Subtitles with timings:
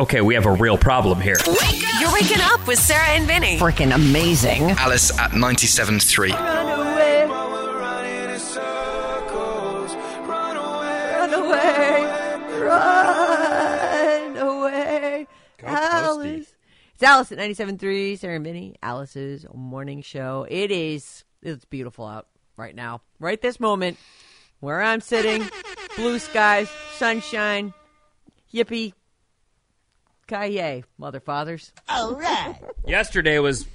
[0.00, 1.38] Okay, we have a real problem here.
[2.00, 3.58] You're waking up with Sarah and Vinnie.
[3.58, 4.62] Freaking amazing.
[4.78, 6.30] Alice at 97.3.
[6.30, 7.26] Run away.
[12.60, 15.26] Run away.
[15.64, 16.54] Alice.
[16.94, 20.46] It's Alice at 97.3, Sarah and Vinnie, Alice's morning show.
[20.48, 23.00] It is, it's beautiful out right now.
[23.18, 23.98] Right this moment,
[24.60, 25.44] where I'm sitting,
[25.96, 27.74] blue skies, sunshine,
[28.54, 28.92] yippee,
[30.28, 31.72] kaye, mother fathers.
[31.88, 32.56] All right.
[32.86, 33.66] Yesterday was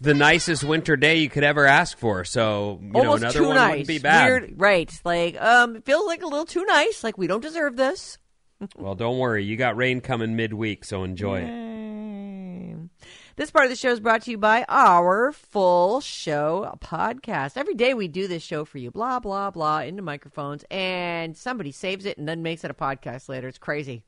[0.00, 3.46] the nicest winter day you could ever ask for, so you know Almost another too
[3.46, 3.70] one nice.
[3.70, 4.26] wouldn't be bad.
[4.26, 5.00] Weird, right.
[5.04, 7.04] Like, um, it feels like a little too nice.
[7.04, 8.18] Like, we don't deserve this.
[8.76, 11.48] Well, don't worry, you got rain coming midweek, so enjoy it.
[11.48, 12.88] Mm.
[13.36, 17.56] This part of the show is brought to you by our full show podcast.
[17.56, 21.70] Every day we do this show for you, blah, blah, blah, into microphones, and somebody
[21.70, 23.46] saves it and then makes it a podcast later.
[23.46, 24.02] It's crazy.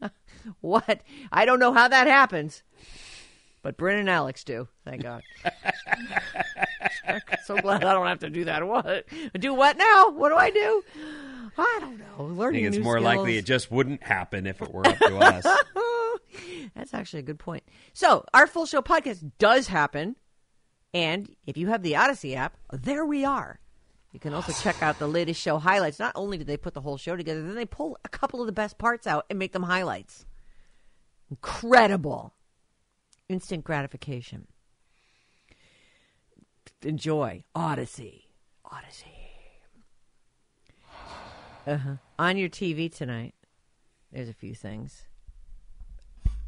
[0.60, 1.02] what?
[1.32, 2.62] I don't know how that happens,
[3.62, 4.68] but Bryn and Alex do.
[4.84, 5.22] Thank God.
[7.44, 8.66] so glad I don't have to do that.
[8.66, 9.06] What?
[9.38, 10.10] Do what now?
[10.10, 10.82] What do I do?
[11.58, 12.04] I don't know.
[12.18, 15.18] I Learning think it's more likely it just wouldn't happen if it were up to
[15.18, 15.44] us.
[16.74, 17.64] That's actually a good point.
[17.92, 20.16] So, our full show podcast does happen.
[20.94, 23.60] And if you have the Odyssey app, there we are.
[24.12, 25.98] You can also check out the latest show highlights.
[25.98, 28.46] Not only do they put the whole show together, then they pull a couple of
[28.46, 30.26] the best parts out and make them highlights.
[31.30, 32.34] Incredible.
[33.28, 34.48] Instant gratification.
[36.82, 37.44] Enjoy.
[37.54, 38.30] Odyssey.
[38.64, 39.06] Odyssey.
[41.66, 41.96] Uh-huh.
[42.18, 43.34] On your TV tonight,
[44.10, 45.04] there's a few things.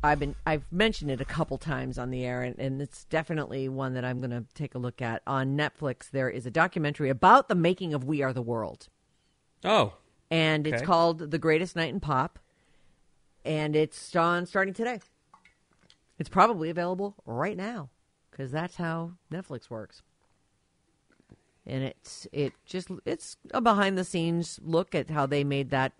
[0.03, 3.69] I've been I've mentioned it a couple times on the air, and, and it's definitely
[3.69, 6.11] one that I'm going to take a look at on Netflix.
[6.11, 8.89] There is a documentary about the making of We Are the World,
[9.65, 9.95] Oh,
[10.31, 12.41] and it's called The Greatest Night in Pop,
[13.45, 15.01] and it's on starting today.
[16.19, 17.91] It's probably available right now
[18.31, 20.03] because that's how Netflix works.
[21.65, 25.93] And it's it just it's a behind the scenes look at how they made that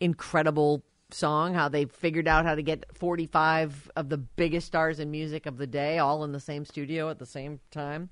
[0.00, 5.10] incredible song, how they figured out how to get 45 of the biggest stars in
[5.10, 8.10] music of the day all in the same studio at the same time.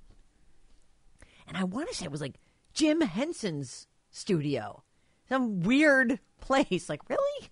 [1.47, 2.38] And I want to say it was like
[2.72, 4.83] Jim Henson's studio.
[5.28, 6.88] Some weird place.
[6.88, 7.49] Like, really?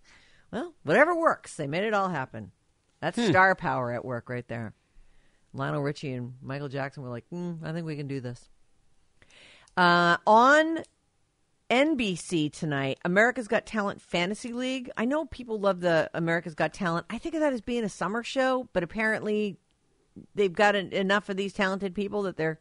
[0.52, 1.56] Well, whatever works.
[1.56, 2.52] They made it all happen.
[3.00, 4.75] That's star power at work right there.
[5.52, 8.48] Lionel Richie and Michael Jackson were like, mm, I think we can do this.
[9.76, 10.78] Uh, on
[11.72, 14.90] NBC tonight, America's Got Talent Fantasy League.
[14.94, 17.06] I know people love the America's Got Talent.
[17.08, 19.56] I think of that as being a summer show, but apparently
[20.34, 22.60] they've got en- enough of these talented people that they're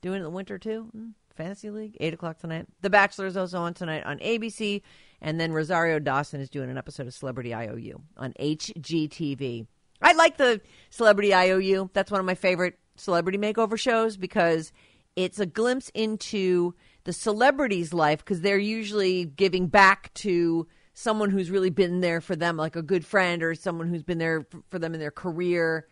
[0.00, 0.88] doing it in the winter too.
[0.96, 2.64] Mm, Fantasy League, 8 o'clock tonight.
[2.80, 4.80] The Bachelor is also on tonight on ABC.
[5.20, 9.66] And then Rosario Dawson is doing an episode of Celebrity IOU on HGTV.
[10.00, 11.90] I like the Celebrity IOU.
[11.92, 14.72] That's one of my favorite celebrity makeover shows because
[15.14, 16.74] it's a glimpse into
[17.06, 22.34] the celebrity's life because they're usually giving back to someone who's really been there for
[22.34, 25.86] them, like a good friend or someone who's been there for them in their career.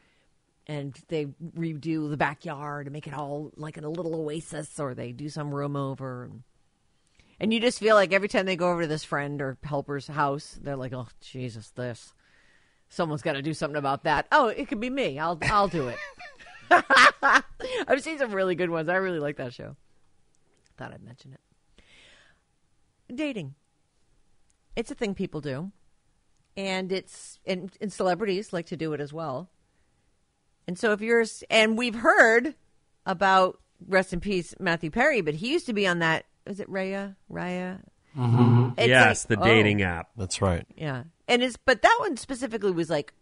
[0.66, 1.26] And they
[1.56, 5.28] redo the backyard and make it all like in a little oasis, or they do
[5.28, 6.30] some room over.
[7.38, 10.06] And you just feel like every time they go over to this friend or helper's
[10.06, 12.14] house, they're like, "Oh Jesus, this!
[12.88, 15.18] Someone's got to do something about that." Oh, it could be me.
[15.18, 15.98] I'll I'll do it.
[17.86, 18.88] I've seen some really good ones.
[18.88, 19.76] I really like that show.
[20.76, 23.14] Thought I'd mention it.
[23.14, 23.54] Dating.
[24.76, 25.70] It's a thing people do,
[26.56, 29.50] and it's and, and celebrities like to do it as well.
[30.66, 32.54] And so if you're and we've heard
[33.06, 36.24] about rest in peace Matthew Perry, but he used to be on that.
[36.46, 37.14] Is it Raya?
[37.30, 37.80] Raya?
[38.16, 38.70] Mm-hmm.
[38.78, 39.48] It's yes, like- the oh.
[39.48, 40.08] dating oh, app.
[40.16, 40.66] That's right.
[40.76, 43.12] Yeah, and it's but that one specifically was like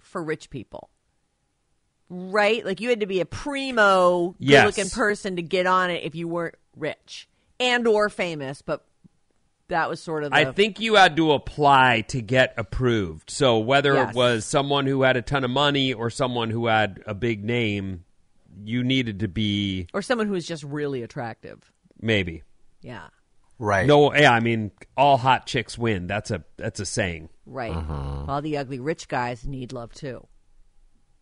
[0.00, 0.90] for rich people,
[2.08, 2.64] right?
[2.64, 4.64] Like you had to be a primo, Yes.
[4.64, 7.28] good-looking person to get on it if you weren't rich
[7.58, 8.62] and or famous.
[8.62, 8.84] But
[9.68, 13.30] that was sort of the, I think you had to apply to get approved.
[13.30, 14.10] So whether Yes.
[14.10, 17.44] it was someone who had a ton of money or someone who had a big
[17.44, 18.04] name,
[18.64, 21.70] you needed to be or someone who was just really attractive.
[22.00, 22.42] maybe.
[22.82, 23.08] Yeah,
[23.58, 23.86] Right.
[23.86, 26.06] No, yeah, I mean, all hot chicks win.
[26.06, 27.28] That's a that's a saying.
[27.44, 27.70] right.
[27.76, 28.24] Uh-huh.
[28.26, 30.26] All the ugly rich guys need love too,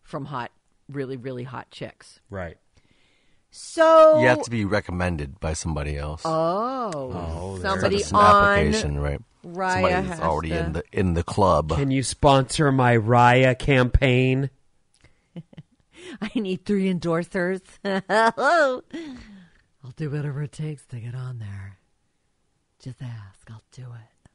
[0.03, 0.51] from hot,
[0.87, 2.19] really, really hot chicks.
[2.29, 2.57] Right.
[3.51, 6.21] So You have to be recommended by somebody else.
[6.25, 9.21] Oh, So somebody it's an on application, right?
[9.43, 11.69] Raya Somebody has that's already to- in the in the club.
[11.75, 14.49] Can you sponsor my Raya campaign?
[16.21, 17.61] I need three endorsers.
[18.09, 21.77] I'll do whatever it takes to get on there.
[22.81, 24.29] Just ask, I'll do it.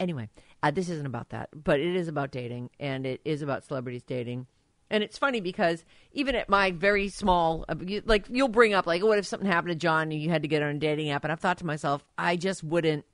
[0.00, 0.28] Anyway,
[0.62, 4.02] uh, this isn't about that, but it is about dating, and it is about celebrities
[4.04, 4.46] dating.
[4.90, 7.74] And it's funny because even at my very small, uh,
[8.06, 10.48] like you'll bring up like, what if something happened to John and you had to
[10.48, 11.24] get on a dating app?
[11.24, 13.04] And I've thought to myself, I just wouldn't.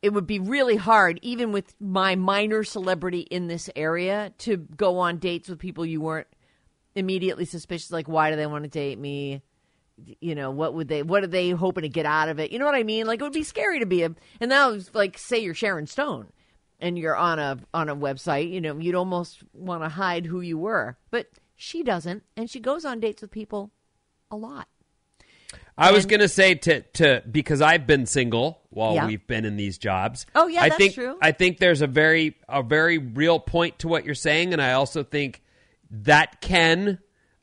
[0.00, 4.98] It would be really hard, even with my minor celebrity in this area, to go
[4.98, 6.28] on dates with people you weren't
[6.94, 7.90] immediately suspicious.
[7.90, 9.42] Like, why do they want to date me?
[10.20, 11.02] You know, what would they?
[11.02, 12.52] What are they hoping to get out of it?
[12.52, 13.06] You know what I mean?
[13.06, 14.14] Like, it would be scary to be a.
[14.40, 16.28] And now, like, say you're Sharon Stone,
[16.80, 18.50] and you're on a on a website.
[18.50, 22.60] You know, you'd almost want to hide who you were, but she doesn't, and she
[22.60, 23.70] goes on dates with people
[24.30, 24.68] a lot.
[25.76, 29.06] I was going to say to to because I've been single while Yeah.
[29.06, 30.26] we've been in these jobs.
[30.34, 31.16] Oh, yeah, I that's think, true.
[31.22, 34.72] I think there's a very a very real point to what you're saying, and I
[34.72, 35.42] also think
[35.90, 36.98] that can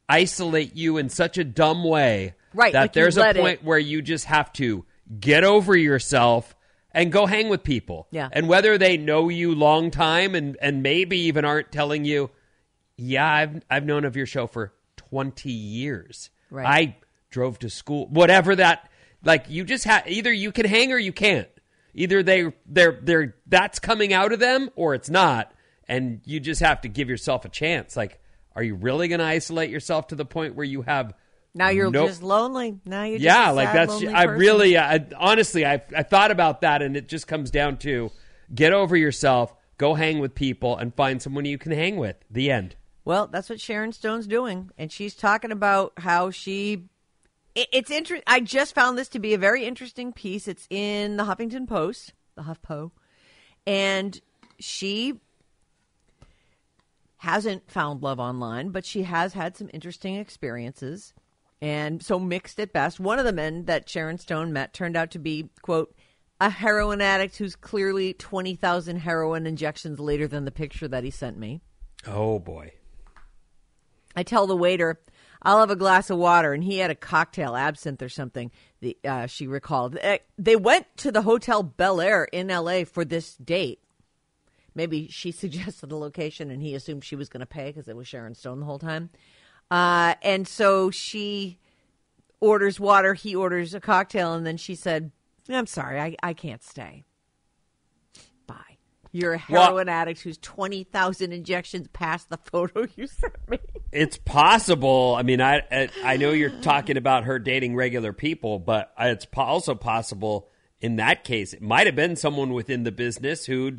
[0.08, 3.64] isolate you in such a dumb way Right, that like there's a let it- point
[3.64, 4.86] where you just have to
[5.20, 6.55] get over yourself
[6.96, 8.08] and go hang with people.
[8.10, 8.30] Yeah.
[8.32, 12.32] And whether they know you long time and and maybe even aren't telling you,
[12.98, 16.32] yeah, I've I've known of your show for 20 years.
[16.50, 16.66] Right.
[16.66, 16.98] I
[17.30, 18.90] drove to school, whatever that
[19.24, 21.50] like you just have either you can hang or you can't.
[21.94, 25.52] Either they they're they're that's coming out of them or it's not
[25.88, 27.98] and you just have to give yourself a chance.
[27.98, 28.22] Like
[28.56, 31.14] are you really going to isolate yourself to the point where you have
[31.56, 32.80] Now you're no- just lonely.
[32.86, 36.98] Now you're yeah, like that's I really I, honestly I I thought about that and
[36.98, 38.12] it just comes down to
[38.54, 42.18] get over yourself, go hang with people and find someone you can hang with.
[42.30, 42.76] The end.
[43.06, 46.90] Well, that's what Sharon Stone's doing, and she's talking about how she.
[47.54, 48.24] It, it's interesting.
[48.28, 50.48] I just found this to be a very interesting piece.
[50.48, 52.92] It's in the Huffington Post, the HuffPo,
[53.68, 54.20] and
[54.60, 55.20] she
[57.18, 61.14] hasn't found love online, but she has had some interesting experiences,
[61.66, 63.00] and so mixed at best.
[63.00, 65.96] One of the men that Sharon Stone met turned out to be quote
[66.40, 71.10] a heroin addict who's clearly twenty thousand heroin injections later than the picture that he
[71.10, 71.62] sent me.
[72.06, 72.74] Oh boy.
[74.16, 75.02] I tell the waiter,
[75.42, 78.52] I'll have a glass of water, and he had a cocktail, absinthe or something.
[78.80, 79.98] The, uh, she recalled.
[80.00, 82.84] Eh, They went to the Hotel Bel Air in L.A.
[82.84, 83.80] for this date.
[84.74, 87.96] Maybe she suggested the location, and he assumed she was going to pay because it
[87.98, 89.10] was Sharon Stone the whole time.
[89.72, 91.58] Uh, and so she
[92.40, 93.14] orders water.
[93.14, 95.12] He orders a cocktail, and then she said,
[95.50, 97.04] "I'm sorry, I, I can't stay.
[98.48, 98.78] Bye."
[99.12, 103.60] You're a Well- heroin addict who's twenty thousand injections past the photo you sent me.
[103.92, 105.16] It's possible.
[105.18, 109.26] I mean, I I, I know you're talking about her dating regular people, but it's
[109.36, 110.50] also possible
[110.82, 113.78] in that case it might have been someone within the business who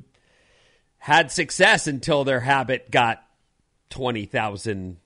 [0.98, 3.22] had success until their habit got
[3.90, 4.96] twenty thousand.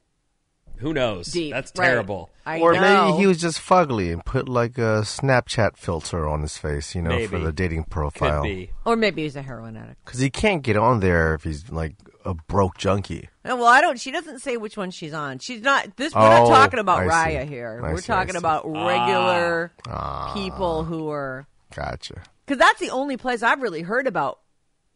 [0.81, 1.27] Who knows?
[1.29, 1.53] Deep.
[1.53, 1.87] That's Right.
[1.87, 2.31] terrible.
[2.47, 2.81] I or know.
[3.11, 7.03] maybe he was just fugly and put like a Snapchat filter on his face, you
[7.03, 8.43] know, for the dating Could profile.
[8.43, 8.71] be.
[8.85, 10.05] Or maybe he's a heroin addict.
[10.05, 11.95] Because he can't get on there if he's like
[12.25, 13.29] a broke junkie.
[13.45, 14.01] No, well, I don't.
[14.01, 15.39] She doesn't say which one she's on.
[15.39, 15.97] She's not.
[15.97, 17.37] This we're not Oh, talking about I see.
[17.37, 17.81] Raya here.
[17.85, 20.33] I we're see, talking about regular Ah.
[20.35, 22.23] people who are Gotcha.
[22.47, 24.41] because that's the only place I've really heard about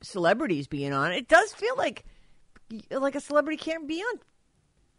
[0.02, 1.12] celebrities being on.
[1.12, 2.04] It does feel like
[2.90, 4.18] like a celebrity can't be on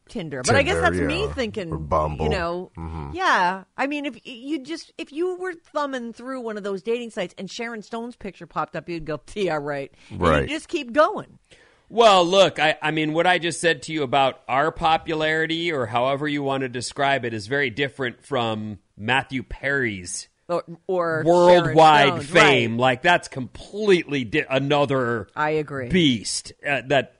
[0.07, 1.71] Tinder, but I guess Tinder, that's me thinking.
[1.71, 2.25] or Bumble.
[2.25, 2.71] You know,
[3.13, 3.63] yeah.
[3.77, 7.33] I mean, if you just if you were thumbing through one of those dating sites
[7.37, 10.41] and Sharon Stone's picture popped up, you'd go, "Yeah, right." And Right.
[10.43, 11.39] you just keep going.
[11.87, 15.85] Well, look, I, I mean, what I just said to you about our popularity, or
[15.85, 22.07] however you want to describe it, is very different from Matthew Perry's Or, or worldwide
[22.07, 22.71] Sharon fame.
[22.71, 22.79] right.
[22.79, 25.89] Like that's completely di- another I agree.
[25.89, 27.14] beast uh, that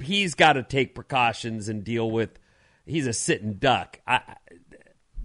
[0.00, 2.30] he's got to take precautions and deal with.
[2.86, 4.20] He's a sitting duck, I,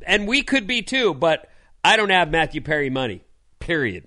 [0.06, 1.50] and we could be too, but
[1.84, 3.24] I don't have Matthew Perry money.
[3.60, 4.06] Period.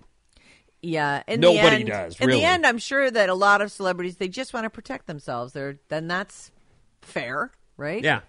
[0.81, 2.41] Yeah, in Nobody the end, does, In really.
[2.41, 5.53] the end, I'm sure that a lot of celebrities they just want to protect themselves.
[5.53, 6.53] They're then that's
[7.03, 8.03] fair, right?
[8.03, 8.21] Yeah.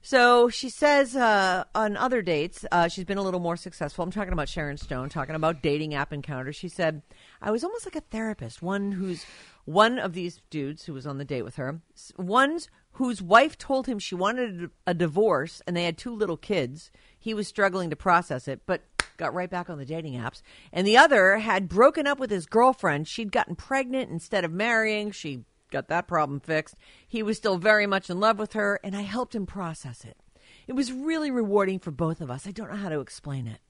[0.00, 4.04] So she says uh, on other dates, uh, she's been a little more successful.
[4.04, 6.56] I'm talking about Sharon Stone, talking about dating app encounters.
[6.56, 7.02] She said,
[7.40, 8.62] "I was almost like a therapist.
[8.62, 9.24] One who's
[9.64, 11.80] one of these dudes who was on the date with her,
[12.16, 16.90] one's whose wife told him she wanted a divorce, and they had two little kids.
[17.18, 18.82] He was struggling to process it, but."
[19.18, 20.42] Got right back on the dating apps.
[20.72, 23.06] And the other had broken up with his girlfriend.
[23.06, 25.12] She'd gotten pregnant instead of marrying.
[25.12, 26.76] She got that problem fixed.
[27.06, 30.16] He was still very much in love with her, and I helped him process it.
[30.66, 32.46] It was really rewarding for both of us.
[32.46, 33.60] I don't know how to explain it.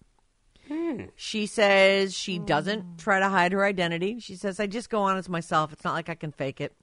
[1.17, 4.21] She says she doesn't try to hide her identity.
[4.21, 5.73] She says, I just go on as myself.
[5.73, 6.75] It's not like I can fake it.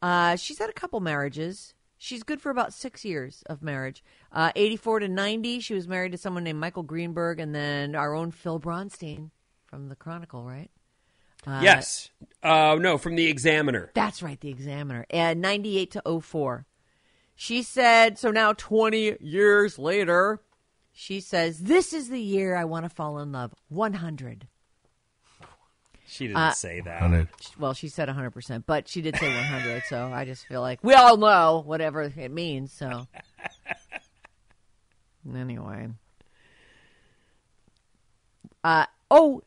[0.00, 1.74] Uh, she's had a couple marriages.
[1.98, 4.02] She's good for about six years of marriage.
[4.32, 8.14] Uh, 84 to 90, she was married to someone named Michael Greenberg, and then our
[8.14, 9.30] own Phil Bronstein
[9.66, 10.70] from the Chronicle, right?
[11.46, 12.10] yes.
[12.42, 13.90] Uh, no, from the Examiner.
[13.94, 15.06] That's right, the Examiner.
[15.10, 16.66] And 98 to 04.
[17.34, 20.40] She said, so now 20 years later,
[20.92, 23.54] she says, This is the year I want to fall in love.
[23.68, 24.46] 100.
[26.06, 27.02] She didn't Uh, say that.
[27.02, 27.28] On it.
[27.58, 29.84] Well, she said 100%, but she did say 100.
[29.88, 32.72] so I just feel like we all know whatever it means.
[32.72, 33.06] So
[35.34, 35.88] anyway.
[38.64, 39.42] Uh, oh,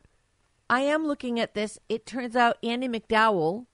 [0.70, 1.78] I am looking at this.
[1.88, 3.68] It turns out Andie MacDowell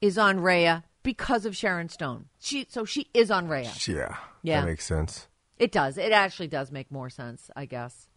[0.00, 2.26] is on Raya because of Sharon Stone.
[2.40, 3.86] She so she is on Raya.
[3.86, 4.16] Yeah.
[4.42, 4.60] Yeah.
[4.62, 5.28] That makes sense.
[5.62, 5.96] It does.
[5.96, 8.08] It actually does make more sense, I guess,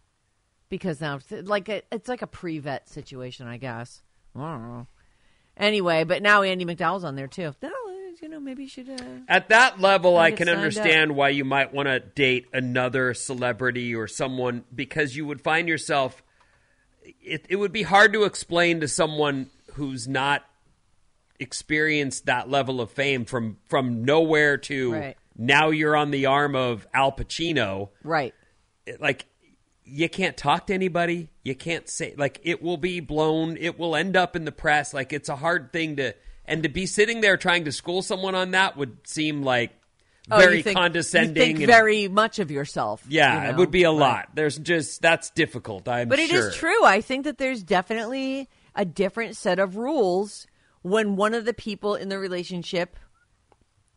[0.68, 4.02] because now it's like a, it's like a pre-vet situation, I guess.
[4.34, 4.86] I don't know.
[5.56, 7.54] Anyway, but now Andie MacDowell's on there too.
[7.62, 7.70] No,
[8.20, 8.90] you know, maybe you should.
[8.90, 8.96] Uh,
[9.28, 14.08] At that level, I can understand why you might want to date another celebrity or
[14.08, 16.24] someone because you would find yourself.
[17.22, 20.44] It, it would be hard to explain to someone who's not
[21.38, 25.16] experienced that level of fame from from nowhere to Right.
[25.36, 27.90] Now you're on the arm of Al Pacino.
[28.02, 28.34] right.
[29.00, 29.26] Like
[29.84, 31.28] you can't talk to anybody.
[31.44, 33.56] You can't say like it will be blown.
[33.56, 34.92] It will end up in the press.
[34.94, 36.14] Like it's a hard thing to
[36.44, 39.72] and to be sitting there trying to school someone on that would seem like
[40.30, 41.56] Oh, very think, condescending.
[41.58, 43.04] And- very much of yourself.
[43.08, 43.98] yeah, you it would be a Right.
[43.98, 44.28] lot.
[44.34, 45.88] There's just that's difficult.
[45.88, 46.70] I'm But it is sure.
[46.72, 46.84] true.
[46.84, 50.46] I think that there's definitely a different set of rules
[50.82, 52.96] when one of the people in the relationship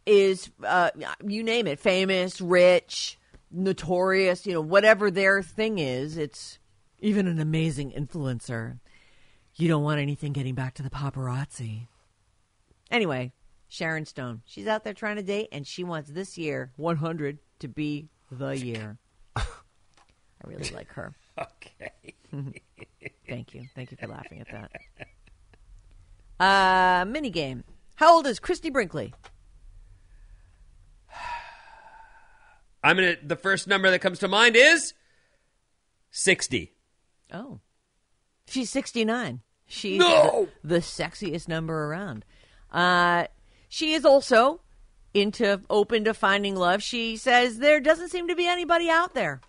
[0.09, 0.89] is, uh,
[1.25, 3.19] you name it, famous, rich,
[3.51, 6.17] notorious, you know, whatever their thing is.
[6.17, 6.57] It's
[6.99, 8.79] even an amazing influencer.
[9.55, 11.87] You don't want anything getting back to the paparazzi.
[12.89, 13.33] Anyway,
[13.67, 14.41] Sharon Stone.
[14.45, 18.57] She's out there trying to date, and she wants this year, 100, to be the
[18.57, 18.97] year.
[19.35, 19.43] I
[20.45, 21.13] really like her.
[21.37, 22.15] Okay.
[23.27, 23.63] Thank you.
[23.75, 24.69] Thank you for laughing at
[26.39, 26.43] that.
[26.43, 27.63] Uh, mini game.
[27.95, 29.13] How old is Christie Brinkley?
[32.83, 33.15] I'm gonna.
[33.23, 34.93] The first number that comes to mind is
[36.11, 36.73] sixty.
[37.31, 37.59] Oh,
[38.47, 39.41] she's sixty nine.
[39.67, 40.47] She's No!
[40.63, 42.25] the, the sexiest number around.
[42.71, 43.25] Uh,
[43.67, 44.61] she is also
[45.13, 46.81] into open to finding love.
[46.81, 49.41] She says there doesn't seem to be anybody out there.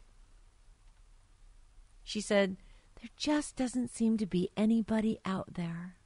[2.02, 2.56] She said
[3.00, 5.96] there just doesn't seem to be anybody out there.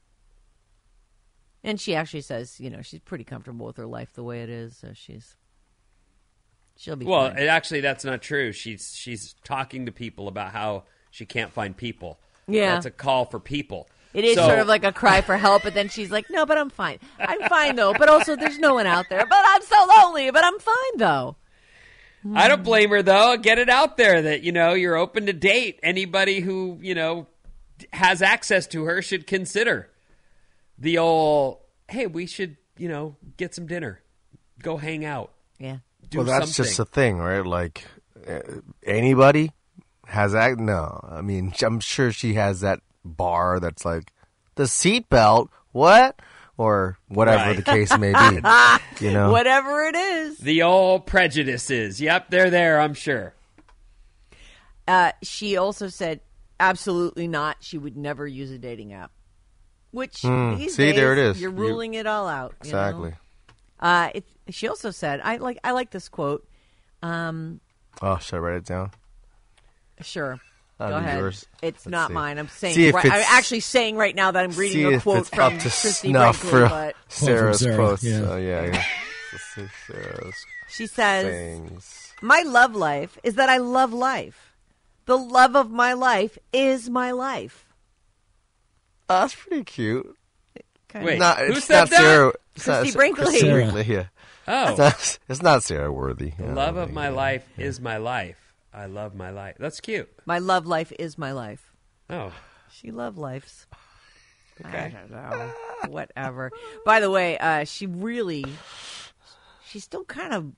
[1.63, 4.49] And she actually says, you know, she's pretty comfortable with her life the way it
[4.49, 5.35] is, so she's
[6.77, 7.39] she'll be Well, fine.
[7.47, 8.51] actually, that's not true.
[8.51, 12.17] She's she's talking to people about how she can't find people.
[12.47, 12.73] Yeah.
[12.75, 13.87] that's a call for people.
[14.13, 16.45] It is So- sort of like a cry for help, but then she's like, "No,
[16.45, 16.99] but I'm fine.
[17.19, 17.93] I'm fine though.
[17.93, 19.25] But also, there's no one out there.
[19.25, 20.31] But I'm so lonely.
[20.31, 21.35] But I'm fine though."
[22.33, 23.37] I don't blame her though.
[23.37, 25.79] Get it out there that you know you're open to date.
[25.83, 27.27] Anybody who you know
[27.93, 29.89] has access to her should consider
[30.77, 31.59] the old.
[31.87, 34.01] Hey, we should you know get some dinner,
[34.61, 35.77] go hang out, Yeah.
[36.09, 36.65] Do well, that's something.
[36.65, 37.45] just a thing, right?
[37.45, 37.85] Like
[38.27, 38.39] uh,
[38.85, 39.51] anybody
[40.07, 40.57] has that.
[40.57, 44.11] No, I mean, I'm sure she has that bar that's like
[44.55, 45.49] the seatbelt.
[45.71, 46.19] What?
[46.57, 47.55] Or whatever Right.
[47.57, 48.41] the case may be.
[49.05, 50.37] You know, Whatever it is.
[50.37, 51.99] the old prejudices.
[51.99, 52.79] Yep, they're there.
[52.79, 53.33] I'm sure.
[54.87, 56.21] Uh, she also said,
[56.61, 57.57] "Absolutely not.
[57.59, 59.11] She would never use a dating app."
[59.91, 60.57] Which these Hmm.
[60.59, 61.41] See, days, there it is.
[61.41, 62.53] You're You- ruling it all out.
[62.63, 63.11] you know?
[63.81, 64.17] Exactly.
[64.17, 65.59] Uh, it, she also said, "I like.
[65.63, 66.47] I like this quote."
[67.01, 67.59] Um,
[68.01, 68.91] Oh, should I write it down?
[70.01, 70.39] Sure.
[70.77, 71.19] That'd Go be ahead.
[71.19, 71.45] yours.
[71.61, 72.13] It's Let's not see.
[72.13, 72.37] mine.
[72.37, 72.75] I'm saying.
[72.75, 75.19] See if right, I'm actually saying right now that I'm reading See a if quote
[75.19, 78.05] it's from up to Christie snuff Brinkley, for but Sarah's Sarah, posts.
[78.05, 78.19] yeah.
[78.27, 78.83] Oh yeah, yeah.
[79.31, 82.13] Let's see Sarah's she says, things.
[82.21, 84.53] "My love life is that I love life.
[85.05, 87.65] The love of my life is my life."
[89.09, 90.17] Oh, that's pretty cute.
[90.89, 91.99] Kind Wait, Not, who it's said not that?
[91.99, 92.33] Sarah.
[92.55, 93.23] It's not Christie Sa- Brinkley.
[93.25, 93.53] Christie Sarah.
[93.71, 94.05] Brinkley, yeah.
[94.47, 96.31] Oh, It's not, it's not Sarah Worthy.
[96.37, 97.15] the love of my yeah.
[97.15, 98.53] life is my life.
[98.73, 99.55] I love my life.
[99.59, 100.09] That's cute.
[100.25, 101.71] My love life is my life.
[102.09, 102.31] Oh,
[102.71, 103.67] She love lives.
[104.63, 104.77] Okay.
[104.77, 105.51] I don't know.
[105.89, 106.51] Whatever.
[106.85, 108.45] By the way, uh, she really,
[109.65, 110.51] she's still kind of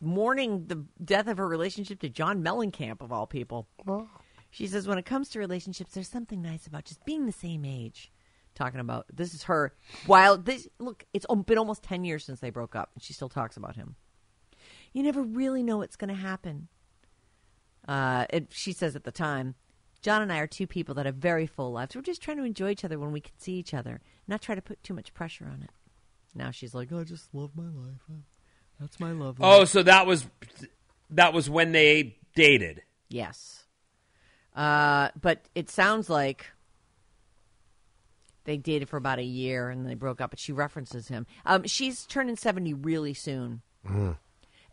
[0.00, 3.66] mourning the death of her relationship to John Mellencamp, of all people.
[4.50, 7.64] She says, when it comes to relationships, there's something nice about just being the same
[7.64, 8.12] age.
[8.54, 9.74] Talking about this is her.
[10.06, 13.28] While this look, it's been almost ten years since they broke up, and she still
[13.28, 13.96] talks about him.
[14.92, 16.68] You never really know what's going to happen.
[17.88, 19.54] Uh, it, she says at the time,
[20.02, 21.96] John and I are two people that have very full lives.
[21.96, 24.54] We're just trying to enjoy each other when we can see each other, not try
[24.54, 25.70] to put too much pressure on it.
[26.34, 28.00] Now she's like, I just love my life.
[28.78, 29.38] That's my love.
[29.40, 30.26] oh, so that was
[31.10, 32.82] that was when they dated.
[33.08, 33.58] yes.
[34.54, 36.50] Uh, but it sounds like
[38.44, 40.30] they dated for about a year and they broke up.
[40.30, 41.26] But she references him.
[41.46, 43.62] Um, she's turning seventy really soon.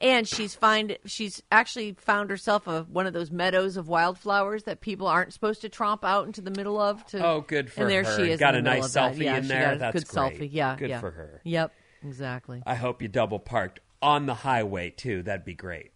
[0.01, 4.79] And she's find she's actually found herself a one of those meadows of wildflowers that
[4.79, 7.05] people aren't supposed to tromp out into the middle of.
[7.07, 8.15] To Oh, good for and there her.
[8.15, 8.39] she is.
[8.39, 9.75] Got a nice selfie Yeah, in there.
[9.75, 10.39] That's good great.
[10.39, 10.49] selfie.
[10.53, 10.99] Yeah, Good yeah.
[11.01, 11.41] for her.
[11.43, 11.73] Yep,
[12.05, 12.63] exactly.
[12.65, 15.21] I hope you double parked on the highway too.
[15.23, 15.91] That'd be great.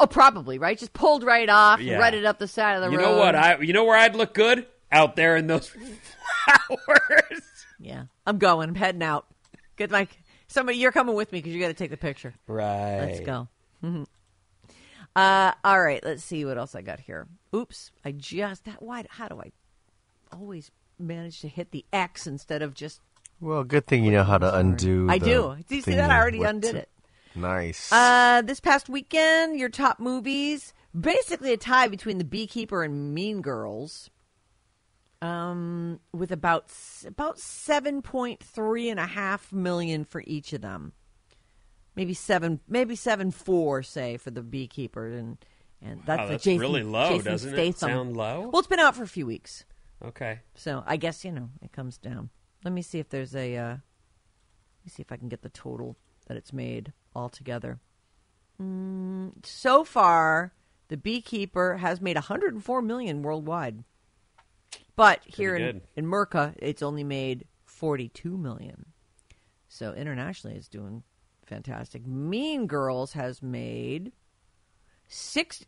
[0.00, 0.76] Oh, probably right.
[0.76, 1.98] Just pulled right off, Yeah.
[1.98, 3.04] right it up the side of the You road.
[3.04, 3.34] You know what?
[3.36, 5.68] I you know where I'd look good out there in those
[6.44, 7.42] flowers.
[7.78, 8.68] yeah, I'm going.
[8.68, 9.26] I'm heading out.
[9.76, 10.08] Good, my
[10.48, 10.78] somebody.
[10.78, 12.34] You're coming with me because you got to take the picture.
[12.46, 12.98] Right.
[13.00, 13.48] Let's go.
[13.82, 14.06] Mhm.
[15.16, 16.02] Uh, all right.
[16.04, 17.26] Let's see what else I got here.
[17.54, 18.82] Oops, I just that.
[18.82, 19.04] Why?
[19.08, 19.52] How do I
[20.32, 23.00] always manage to hit the X instead of just?
[23.40, 25.06] Well, good thing you know how to undo.
[25.08, 25.56] I the do.
[25.68, 26.10] Do you see that?
[26.10, 26.88] I already with- undid it.
[27.34, 27.92] Nice.
[27.92, 33.42] Uh, this past weekend, your top movies basically a tie between The Beekeeper and Mean
[33.42, 34.10] Girls.
[35.20, 36.70] Um, with about
[37.06, 40.92] about seven point three and a half million for each of them.
[41.96, 45.36] Maybe seven, maybe seven four, say for The Beekeeper, and
[45.82, 47.78] and that's, Wow, that's Jason, really low, Jason doesn't it?
[47.78, 48.48] Sound low?
[48.52, 49.64] Well, it's been out for a few weeks,
[50.04, 50.38] Okay.
[50.54, 52.30] so I guess you know it comes down.
[52.64, 53.56] Let me see if there's a.
[53.56, 55.96] Uh, let me see if I can get the total
[56.28, 57.80] that it's made altogether.
[58.62, 60.52] Mm, so far,
[60.88, 63.82] the Beekeeper has made 104 million worldwide,
[64.98, 68.86] but here in, in Merca, it's only made 42 million.
[69.68, 71.04] So internationally, it's doing
[71.46, 72.04] fantastic.
[72.04, 74.10] Mean Girls has made
[75.06, 75.64] six.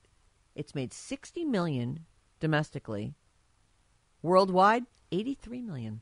[0.57, 2.07] It's made 60 million
[2.41, 3.15] domestically.
[4.21, 6.01] Worldwide, 83 million.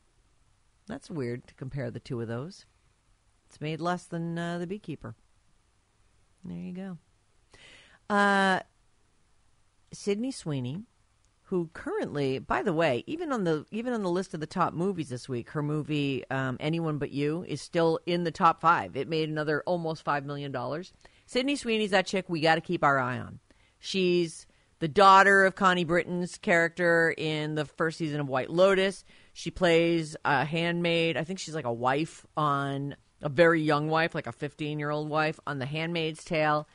[0.87, 2.65] That's weird to compare the two of those.
[3.45, 5.13] It's made less than uh, the Beekeeper.
[6.43, 6.97] There you go.
[8.09, 8.61] Uh,
[9.93, 10.85] Sydney Sweeney,
[11.49, 14.71] who currently, by the way, even on the even on the list of the top
[14.71, 18.95] movies this week, her movie um, "Anyone But You" is still in the top five.
[18.95, 20.93] It made another almost five million dollars.
[21.25, 23.39] Sydney Sweeney's that chick we got to keep our eye on.
[23.79, 24.45] She's
[24.77, 29.03] the daughter of Connie Britton's character in the first season of White Lotus.
[29.33, 31.17] She plays a handmaid.
[31.17, 34.91] I think she's like a wife on a very young wife, like a 15 year
[34.91, 36.67] old wife on The Handmaid's Tale.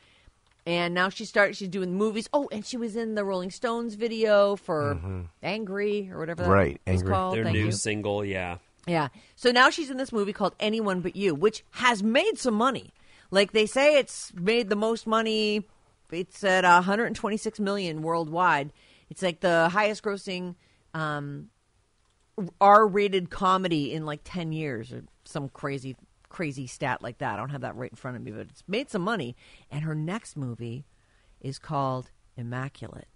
[0.65, 1.55] And now she started.
[1.55, 2.27] She's doing movies.
[2.33, 4.99] Oh, and she was in the Rolling Stones video for
[5.43, 7.13] "Angry" or whatever that Right, was Angry.
[7.13, 7.35] called.
[7.35, 7.71] Their Thank new you.
[7.71, 8.57] single, yeah.
[8.87, 9.09] Yeah.
[9.35, 12.93] So now she's in this movie called Anyone But You, which has made some money.
[13.31, 15.67] Like they say it's made the most money.
[16.11, 18.71] It's at 126 million worldwide.
[19.09, 20.55] It's like the highest grossing
[20.93, 21.49] um,
[22.59, 25.95] R-rated comedy in like 10 years or some crazy
[26.35, 27.35] crazy stat like that.
[27.35, 29.37] I don't have that right in front of me, but it's made some money
[29.71, 30.85] and her next movie
[31.39, 33.07] is called Immaculate.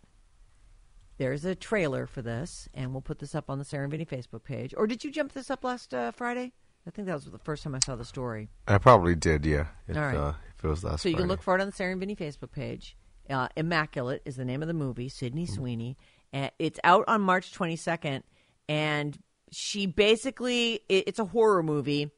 [1.18, 4.06] There's a trailer for this, and we'll put this up on the Sarah and Vinnie
[4.06, 4.74] Facebook page.
[4.78, 6.54] Or did you jump this up last uh, Friday?
[6.88, 8.48] I think that was the first time I saw the story.
[8.70, 9.66] I probably did, yeah.
[9.90, 10.16] If, All right.
[10.16, 12.00] uh, if it was last So you can look for it on the Sarah and
[12.00, 12.96] Vinnie Facebook page.
[13.30, 15.10] Uh, Immaculate is the name of the movie.
[15.10, 15.98] Sydney Sweeney.
[16.32, 18.24] And it's out on March 22nd,
[18.70, 19.18] and
[19.52, 22.12] she basically it, it's a horror movie.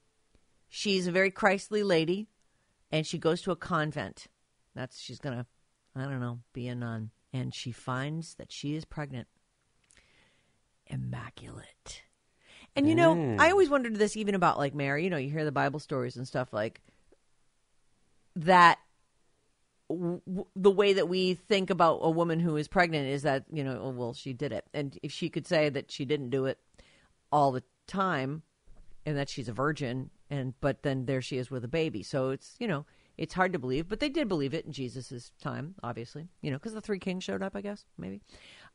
[0.74, 2.30] She's a very Christly lady,
[2.94, 4.28] and she goes to a convent.
[4.74, 5.46] That's she's gonna,
[5.94, 9.28] I don't know, be a nun, and she finds that she is pregnant.
[10.88, 12.04] Immaculate.
[12.74, 13.52] And you know, I mm.
[13.52, 15.04] always wondered this even about like Mary.
[15.04, 16.82] You know, you hear the Bible stories and stuff like
[18.38, 18.80] that.
[19.90, 20.22] W-
[20.56, 23.78] the way that we think about a woman who is pregnant is that you know,
[23.84, 26.60] oh, well, she did it, and if she could say that she didn't do it
[27.30, 28.44] all the time,
[29.06, 32.02] and that she's a virgin, and but then there she is with a baby.
[32.02, 32.86] So it's you know,
[33.18, 36.30] it's hard to believe, but they did believe it in Jesus' time, obviously.
[36.42, 38.22] You know, because the three kings showed up, I guess maybe.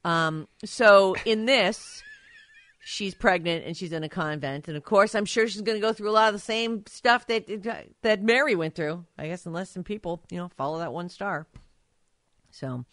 [0.04, 2.02] Um, so in this
[2.84, 5.84] she's pregnant and she's in a convent, and of course, I'm sure she's going to
[5.84, 9.04] go through a lot of the same stuff that that Mary went through.
[9.18, 11.46] I guess unless some people, you know, follow that one star.
[12.50, 12.84] So,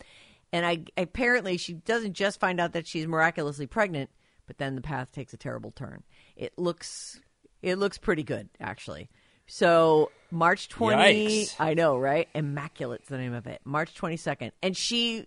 [0.52, 4.10] and I apparently she doesn't just find out that she's miraculously pregnant,
[4.48, 6.04] but then the path takes a terrible turn.
[6.36, 7.20] It looks
[7.64, 9.10] it looks pretty good actually.
[9.48, 11.56] So March twenty, Yikes.
[11.60, 12.30] I know, right?
[12.36, 13.62] Immaculate's the name of it.
[13.66, 15.26] March twenty second, and she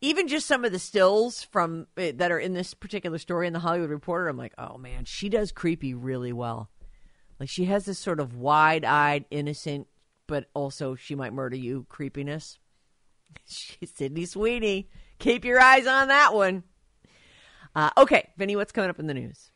[0.00, 3.52] even just some of the stills from eh, that are in this particular story in
[3.52, 6.70] the Hollywood Reporter, I'm like, oh man, she does creepy really well.
[7.38, 9.86] Like she has this sort of wide-eyed, innocent,
[10.26, 12.58] but also she might murder you creepiness.
[13.46, 14.88] She's Sydney Sweeney.
[15.18, 16.64] Keep your eyes on that one.
[17.74, 19.50] Uh, okay, Vinnie, what's coming up in the news?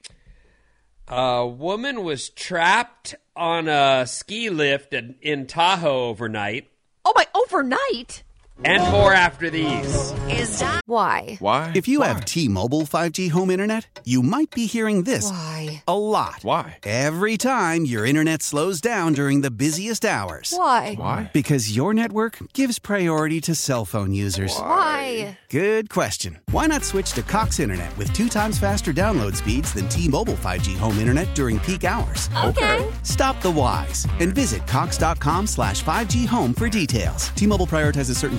[1.09, 6.69] A woman was trapped on a ski lift in, Tahoe overnight,
[7.05, 8.25] Oh my, overnight.
[8.65, 10.13] And more after these.
[10.31, 11.37] Is that why?
[11.41, 11.73] Why?
[11.75, 15.83] If you have T-Mobile 5G home internet, you might be hearing this Why?
[15.89, 16.39] a lot.
[16.43, 16.79] Why?
[16.85, 20.55] Every time your internet slows down during the busiest hours.
[20.57, 20.95] Why?
[20.95, 21.31] Why?
[21.33, 24.57] Because your network gives priority to cell phone users.
[24.57, 25.39] Why?
[25.51, 26.39] Good question.
[26.53, 30.77] Why not switch to Cox Internet with two times faster download speeds than T-Mobile 5G
[30.77, 32.31] home internet during peak hours?
[32.45, 32.89] Okay.
[33.03, 37.29] Stop the whys and visit cox.com slash 5G home for details.
[37.31, 38.39] T-Mobile prioritizes certain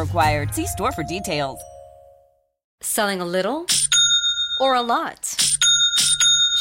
[0.00, 0.54] required.
[0.54, 1.60] See store for details.
[2.80, 3.66] Selling a little
[4.60, 5.47] or a lot?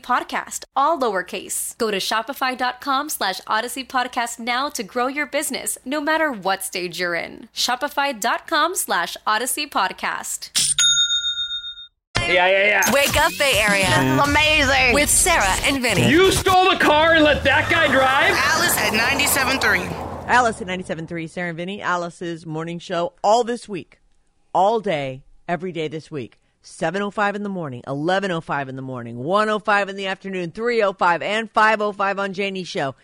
[0.00, 1.76] podcast, all lowercase.
[1.78, 6.98] Go to shopify.com slash odyssey podcast now to grow your business, no matter what stage
[6.98, 7.48] you're in.
[7.54, 10.50] Shopify.com slash odyssey podcast.
[12.18, 12.92] Yeah, yeah, yeah.
[12.92, 13.86] Wake up, Bay Area.
[13.86, 14.28] Mm.
[14.28, 14.94] Amazing.
[14.94, 16.08] With Sarah and Vinnie.
[16.08, 18.34] You stole the car and let that guy drive?
[18.36, 20.28] Alice at 97.3.
[20.28, 23.98] Alice at 97.3, Sarah and Vinnie, Alice's morning show all this week.
[24.54, 26.39] All day, every day this week.
[26.62, 32.18] 7.05 in the morning, 11.05 in the morning, 1.05 in the afternoon, 3.05, and 5.05
[32.18, 32.94] on Janie's show.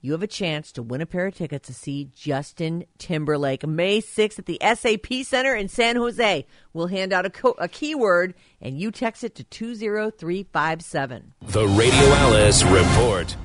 [0.00, 4.00] You have a chance to win a pair of tickets to see Justin Timberlake May
[4.00, 6.46] 6th at the SAP Center in San Jose.
[6.72, 11.34] We'll hand out a, co- a keyword, and you text it to 20357.
[11.42, 13.36] The Radio Alice Report.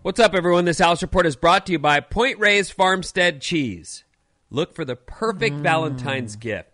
[0.00, 0.64] What's up, everyone?
[0.64, 4.04] This Alice Report is brought to you by Point Reyes Farmstead Cheese.
[4.48, 5.62] Look for the perfect mm.
[5.62, 6.67] Valentine's gift.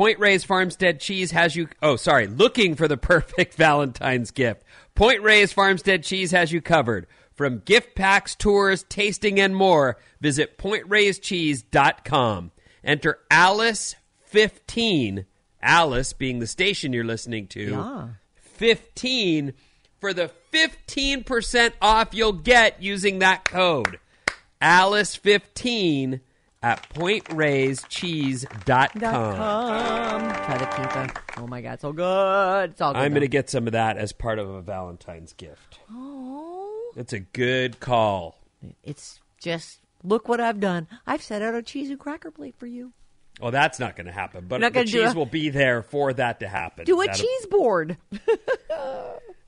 [0.00, 1.68] Point Reyes Farmstead Cheese has you.
[1.82, 2.26] Oh, sorry.
[2.26, 4.62] Looking for the perfect Valentine's gift.
[4.94, 7.06] Point Reyes Farmstead Cheese has you covered.
[7.34, 12.50] From gift packs, tours, tasting, and more, visit pointreyescheese.com.
[12.82, 15.26] Enter Alice15,
[15.60, 17.60] Alice being the station you're listening to.
[17.60, 18.08] Yeah.
[18.36, 19.52] 15
[20.00, 23.98] for the 15% off you'll get using that code.
[24.62, 26.20] Alice15
[26.62, 29.40] at pointreyescheese.com.
[29.40, 31.12] Um, try the pizza.
[31.38, 32.70] Oh my God, so good.
[32.70, 32.98] It's all good.
[33.00, 35.78] I'm going to get some of that as part of a Valentine's gift.
[35.90, 36.92] Oh.
[36.96, 38.36] It's a good call.
[38.82, 40.86] It's just look what I've done.
[41.06, 42.92] I've set out a cheese and cracker plate for you.
[43.40, 46.40] Well, that's not going to happen, but the cheese a- will be there for that
[46.40, 46.84] to happen.
[46.84, 47.96] Do a That'll- cheese board.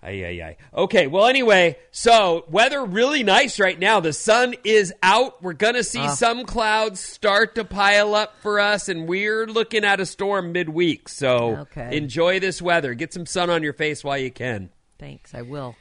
[0.05, 0.57] Ay, ay, ay.
[0.75, 4.01] Okay, well, anyway, so weather really nice right now.
[4.01, 5.41] The sun is out.
[5.43, 6.09] We're going to see Ah.
[6.15, 11.09] some clouds start to pile up for us, and we're looking at a storm midweek.
[11.09, 11.97] So Okay.
[11.97, 12.95] enjoy this weather.
[12.95, 14.71] Get some sun on your face while you can.
[14.99, 15.77] Thanks, I will.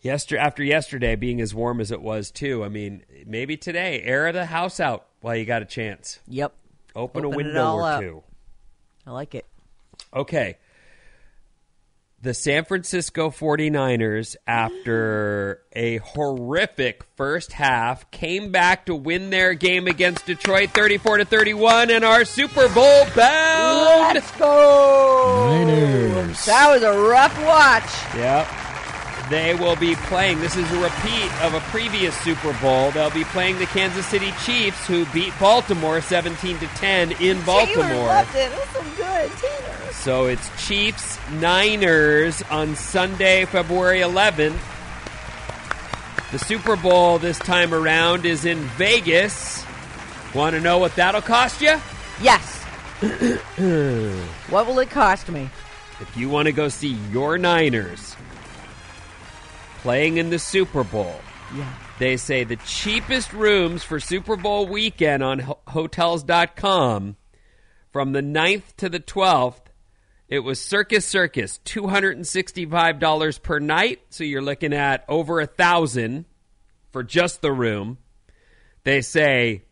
[0.00, 4.32] Yester- after yesterday being as warm as it was, too, I mean, maybe today, air
[4.32, 6.20] the house out while you got a chance.
[6.28, 6.52] Yep.
[6.96, 8.00] Open, a Open it window or up.
[8.00, 8.22] two.
[9.06, 9.46] I like it.
[10.14, 10.56] Okay.
[12.24, 19.86] The San Francisco 49ers, after a horrific first half, came back to win their game
[19.86, 24.14] against Detroit 34 to 31 and are Super Bowl bound.
[24.14, 25.48] Let's go.
[25.50, 26.46] Niners.
[26.46, 28.16] That was a rough watch.
[28.16, 28.48] Yep.
[29.28, 30.40] They will be playing.
[30.40, 32.90] This is a repeat of a previous Super Bowl.
[32.92, 37.84] They'll be playing the Kansas City Chiefs, who beat Baltimore 17 to 10 in Baltimore.
[37.84, 38.50] Taylor loved it.
[38.50, 39.30] It was so good.
[39.32, 39.83] Taylor.
[40.04, 44.58] So it's Chiefs Niners on Sunday, February 11th.
[46.30, 49.64] The Super Bowl this time around is in Vegas.
[50.34, 51.80] Want to know what that'll cost you?
[52.20, 52.62] Yes.
[54.50, 55.48] what will it cost me?
[56.00, 58.14] If you want to go see your Niners
[59.78, 61.18] playing in the Super Bowl,
[61.56, 61.72] Yeah.
[61.98, 67.16] they say the cheapest rooms for Super Bowl weekend on ho- hotels.com
[67.90, 69.60] from the 9th to the 12th.
[70.34, 74.00] It was Circus Circus, $265 per night.
[74.10, 76.24] So you're looking at over a thousand
[76.90, 77.98] for just the room.
[78.82, 79.62] They say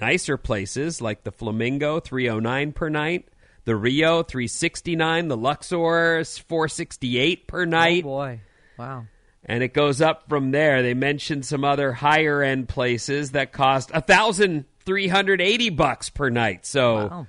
[0.00, 3.28] nicer places like the Flamingo, 309 per night.
[3.66, 5.28] The Rio, 369.
[5.28, 8.40] The Luxor, 468 per oh, night Oh boy.
[8.78, 9.04] Wow.
[9.44, 10.82] and it goes up from there.
[10.82, 16.08] They mentioned some other higher end places that cost a thousand three hundred eighty bucks
[16.08, 16.64] per night.
[16.64, 17.26] So, Wow.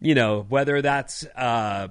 [0.00, 1.90] You know, whether that's a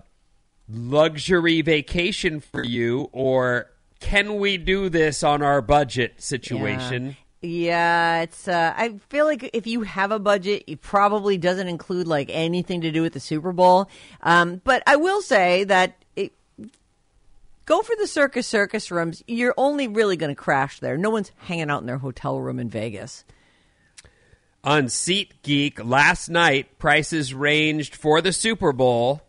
[0.67, 3.69] luxury vacation for you or
[4.00, 7.17] can we do this on our budget situation?
[7.41, 8.50] Yeah, it's.
[8.50, 12.82] Uh, I feel like if you have a budget, it probably doesn't include like anything
[12.82, 13.89] to do with the Super Bowl.
[14.22, 15.95] Um, but I will say that
[17.69, 19.24] go for the Circus Circus rooms.
[19.28, 20.98] You're only really going to crash there.
[20.98, 23.24] No one's hanging out in their hotel room in Vegas.
[24.63, 29.22] On SeatGeek last night, prices ranged for the Super Bowl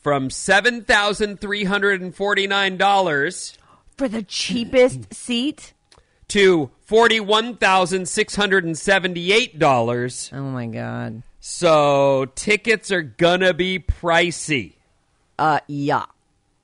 [0.00, 3.58] from seven thousand three hundred and forty nine dollars
[3.98, 5.72] For the cheapest seat.
[6.28, 10.30] to forty-one thousand six hundred and seventy-eight dollars.
[10.32, 11.22] Oh my god.
[11.40, 14.74] So tickets are gonna be pricey.
[15.36, 16.04] Uh, yeah,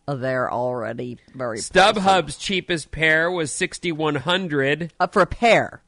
[0.06, 1.72] they're already very pricey.
[1.72, 4.92] StubHub's cheapest pair was sixty-one hundred.
[5.00, 5.82] uh, for a pair.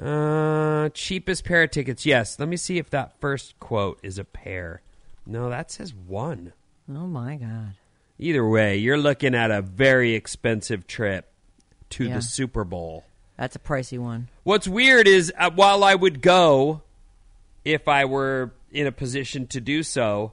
[0.00, 2.04] Uh, cheapest pair of tickets.
[2.04, 2.38] Yes.
[2.38, 4.82] Let me see if that first quote is a pair.
[5.26, 6.52] No, that says one.
[6.88, 7.74] Oh my god.
[8.18, 11.30] Either way, you're looking at a very expensive trip
[11.90, 12.16] to Yeah.
[12.16, 13.04] the Super Bowl.
[13.36, 14.28] That's a pricey one.
[14.44, 16.82] What's weird is uh, while I would go
[17.64, 20.32] if I were in a position to do so,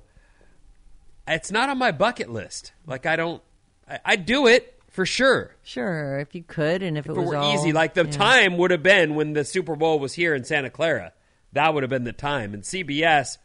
[1.27, 2.73] it's not on my bucket list.
[2.85, 3.41] Like I don't,
[3.89, 5.55] I, I'd do it for sure.
[5.63, 8.05] Sure, if you could, and if, If it it was were all- easy, like the
[8.05, 8.11] yeah.
[8.11, 11.13] time would have been when the Super Bowl was here in Santa Clara.
[11.53, 12.53] That would have been the time.
[12.53, 13.37] And CBS,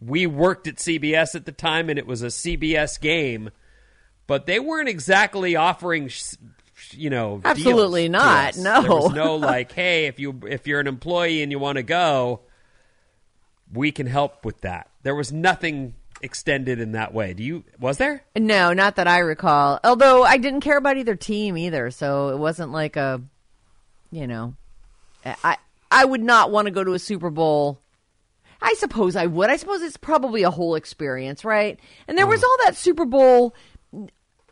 [0.00, 3.50] we worked at CBS at the time, and it was a CBS game,
[4.26, 6.08] but they weren't exactly offering,
[6.92, 8.80] you know, Absolutely not, no.
[8.82, 11.82] there was no like, hey, if you if you're an employee and you want to
[11.82, 12.40] go,
[13.72, 14.88] we can help with that.
[15.02, 17.32] There was nothing extended in that way.
[17.34, 17.64] Do you?
[17.78, 18.22] Was there?
[18.36, 19.80] No, not that I recall.
[19.84, 23.20] Although I didn't care about either team either, so it wasn't like a,
[24.10, 24.54] you know,
[25.24, 25.56] I
[25.90, 27.80] I would not want to go to a Super Bowl.
[28.62, 29.48] I suppose I would.
[29.50, 31.80] I suppose it's probably a whole experience, right?
[32.06, 32.30] And there Mm.
[32.30, 33.54] was all that Super Bowl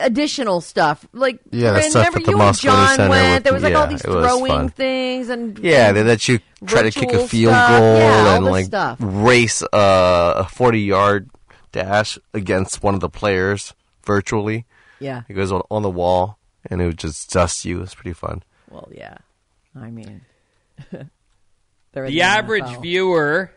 [0.01, 3.35] additional stuff, like Yeah, the stuff remember at the you and John Center went.
[3.35, 6.83] with- there was like all these throwing things and Yeah, and they let you try
[6.83, 7.69] to kick a field stuff.
[7.71, 8.97] goal Yeah, and like stuff.
[9.01, 11.29] race uh, a forty-yard
[11.73, 14.67] dash against one of the players virtually.
[15.01, 15.23] Yeah.
[15.29, 17.83] It goes on, on the wall, and it would just dust you.
[17.83, 18.43] It's pretty fun.
[18.71, 19.17] Well, yeah.
[19.77, 20.23] I mean,
[21.93, 22.83] they're The average NFL.
[22.83, 23.53] viewer,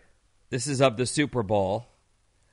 [0.49, 1.87] this is of the Super Bowl,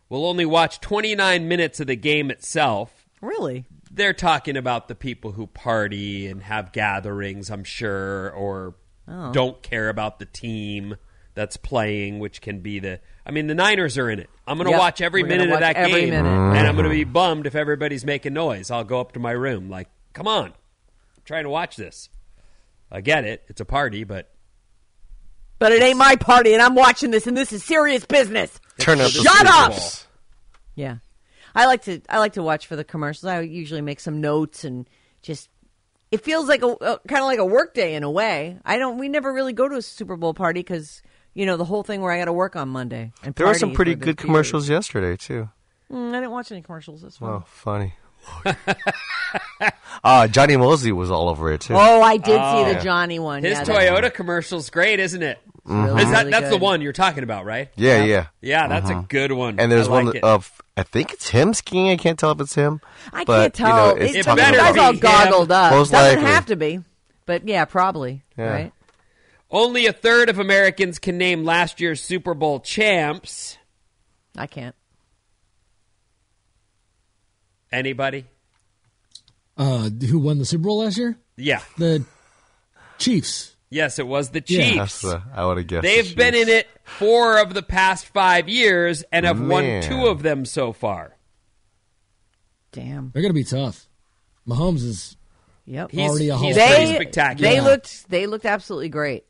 [0.08, 3.06] will only watch 29 minutes of the game itself.
[3.20, 3.64] Really?
[3.90, 8.74] They're talking about the people who party and have gatherings, I'm sure, or
[9.10, 9.32] Oh.
[9.32, 10.96] don't care about the team
[11.38, 13.00] that's playing, which can be the.
[13.24, 14.28] I mean, the Niners are in it.
[14.46, 14.78] I'm going to Yep.
[14.80, 16.28] watch every We're minute of that every game, minute.
[16.28, 18.70] and I'm going to be bummed if everybody's making noise.
[18.70, 22.08] I'll go up to my room, like, come on, I'm trying to watch this.
[22.90, 23.44] I get it.
[23.48, 24.30] It's a party, but
[25.58, 28.58] But it ain't my party, and I'm watching this, and this is serious business.
[28.78, 29.72] Turn up the Shut up!
[30.74, 30.96] Yeah.
[31.54, 33.24] I like to I like to watch for the commercials.
[33.24, 34.88] I usually make some notes and
[35.22, 35.48] just
[36.10, 38.58] it feels like a, a kind of like a work day in a way.
[38.64, 38.98] I don't.
[38.98, 41.02] We never really go to a Super Bowl party because
[41.34, 43.12] you know the whole thing where I got to work on Monday.
[43.22, 44.24] And There were some pretty good beers.
[44.26, 45.48] commercials yesterday too.
[45.92, 47.30] Mm, I didn't watch any commercials this one.
[47.30, 47.94] Oh, funny.
[50.04, 51.74] uh, Jonny Moseley was all over it too.
[51.74, 52.72] Oh, I did see Oh.
[52.74, 53.42] the Johnny one.
[53.42, 55.38] His yeah, that's Toyota commercial's great, isn't it?
[55.64, 57.68] really, Is that really that's the one you're talking about, right?
[57.76, 58.26] yeah, yeah.
[58.40, 59.58] Yeah, that's a good one.
[59.60, 60.24] And there's I like one it.
[60.24, 61.88] of I think it's him skiing.
[61.90, 62.80] I can't tell if it's him.
[63.12, 63.96] I but, can't you know, tell.
[63.96, 65.02] it's It's- talking better about- guy's all be him.
[65.02, 65.72] goggled up.
[65.72, 66.32] Most Doesn't likely.
[66.32, 66.80] have to be,
[67.26, 68.22] but yeah, probably.
[68.36, 68.44] Yeah.
[68.50, 68.72] Right?
[69.50, 73.56] Only a third of Americans can name last year's Super Bowl champs.
[74.36, 74.74] I can't.
[77.72, 78.26] Anybody?
[79.56, 81.16] Uh, who won the Super Bowl last year?
[81.36, 81.60] Yeah.
[81.78, 82.04] The
[82.98, 83.54] Chiefs.
[83.70, 84.76] Yes, it was the Chiefs.
[84.76, 85.82] That's the, I would have guessed.
[85.82, 90.22] They've been in it four of the past five years and have won two of
[90.22, 91.16] them so far.
[92.72, 93.10] Damn.
[93.12, 93.88] They're going to be tough.
[94.46, 95.16] Mahomes is
[95.68, 95.90] Yep.
[95.90, 97.50] He's, Already a Hall he's of pretty they spectacular.
[97.50, 99.26] they looked they looked absolutely great.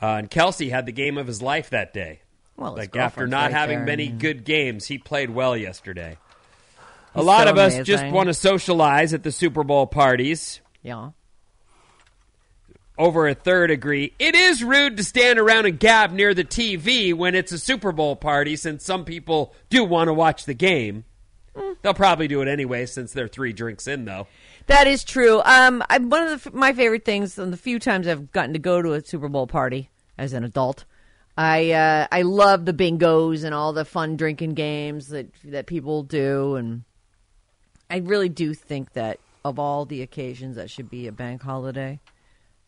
[0.00, 2.20] Uh, and Kelce had the game of his life that day.
[2.56, 3.86] Well, like after not right having there.
[3.86, 6.18] many good games, he played well yesterday.
[7.14, 10.60] a lot so of us just want to socialize at the Super Bowl parties.
[10.82, 11.10] Yeah.
[12.96, 17.14] Over a third agree it is rude to stand around and gab near the TV
[17.14, 21.04] when it's a Super Bowl party, since some people do want to watch the game.
[21.58, 21.76] Mm.
[21.82, 24.26] They'll probably do it anyway, since they're three drinks in, though.
[24.66, 25.40] That is true.
[25.44, 28.58] Um, I, one of the, my favorite things, and the few times I've gotten to
[28.58, 30.84] go to a Super Bowl party as an adult,
[31.36, 36.02] I uh, I love the bingos and all the fun drinking games that that people
[36.02, 36.82] do, and
[37.88, 42.00] I really do think that of all the occasions that should be a bank holiday,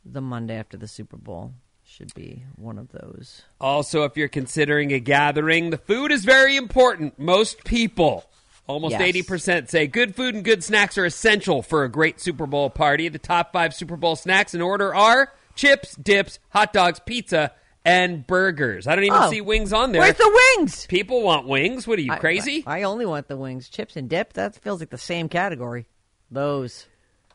[0.05, 1.53] the Monday after the Super Bowl
[1.85, 3.43] should be one of those.
[3.61, 7.19] Also, if you're considering a gathering, the food is very important.
[7.19, 8.30] Most people,
[8.71, 9.03] almost Yes.
[9.03, 13.09] 80%, say good food and good snacks are essential for a great Super Bowl party.
[13.09, 17.53] The top five Super Bowl snacks in order are chips, dips, hot dogs, pizza,
[17.85, 18.87] and burgers.
[18.87, 19.31] I don't even Oh.
[19.31, 20.01] see wings on there.
[20.03, 20.87] Where's the wings?
[20.87, 21.87] People want wings.
[21.87, 22.63] What are you, I- crazy?
[22.67, 24.35] I, I only want the wings, chips and dip.
[24.35, 25.87] That feels like the same category.
[26.31, 26.87] Those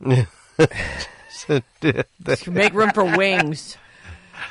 [2.48, 3.76] make room for wings.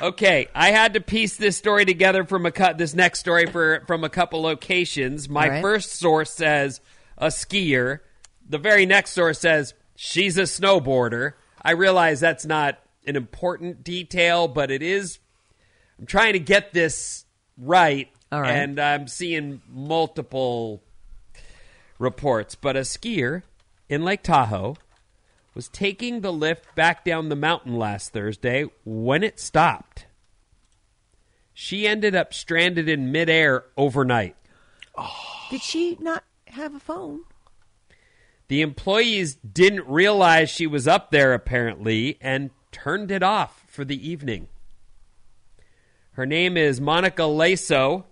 [0.02, 2.78] Okay, I had to piece this story together from a cut.
[2.78, 5.28] This next story for from a couple locations.
[5.28, 5.62] My right.
[5.62, 6.80] first source says
[7.16, 8.00] a skier.
[8.48, 11.32] The very next source says she's a snowboarder.
[11.62, 15.18] I realize that's not an important detail, but it is.
[15.98, 17.24] I'm trying to get this
[17.56, 18.50] right, right.
[18.50, 20.82] and I'm seeing multiple
[21.98, 22.54] reports.
[22.54, 23.42] But a skier
[23.88, 24.76] in Lake Tahoe
[25.56, 30.04] was taking the lift back down the mountain last Thursday when it stopped.
[31.54, 34.36] She ended up stranded in midair overnight.
[35.50, 37.20] Did she not have a phone?
[38.48, 44.08] The employees didn't realize she was up there, apparently, and turned it off for the
[44.08, 44.48] evening.
[46.12, 48.04] Her name is Monica Laso.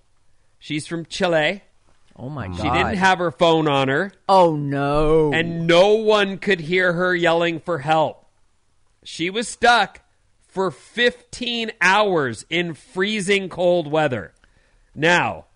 [0.59, 1.63] She's from Chile.
[2.17, 2.57] Oh my god!
[2.57, 4.13] She didn't have her phone on her.
[4.29, 5.33] Oh no!
[5.33, 8.27] and no one could hear her yelling for help.
[9.03, 10.01] She was stuck
[10.47, 14.33] for 15 hours in freezing cold weather.
[14.95, 15.47] Now,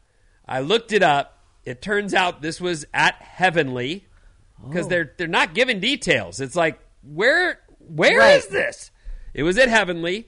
[0.47, 1.39] I looked it up.
[1.65, 4.07] It turns out this was at Heavenly
[4.67, 4.89] because Oh.
[4.89, 6.41] they're they're not giving details.
[6.41, 8.53] It's like where where is Right.
[8.53, 8.91] this?
[9.35, 10.28] It was at Heavenly.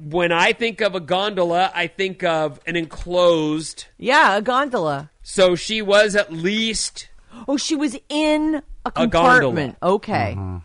[0.00, 3.86] When I think of a gondola, I think of an enclosed.
[3.98, 5.10] yeah, a gondola.
[5.22, 7.08] So she was at least
[7.48, 9.78] Oh, she was in a A compartment.
[9.80, 9.94] gondola.
[9.96, 10.56] Okay, mm-hmm.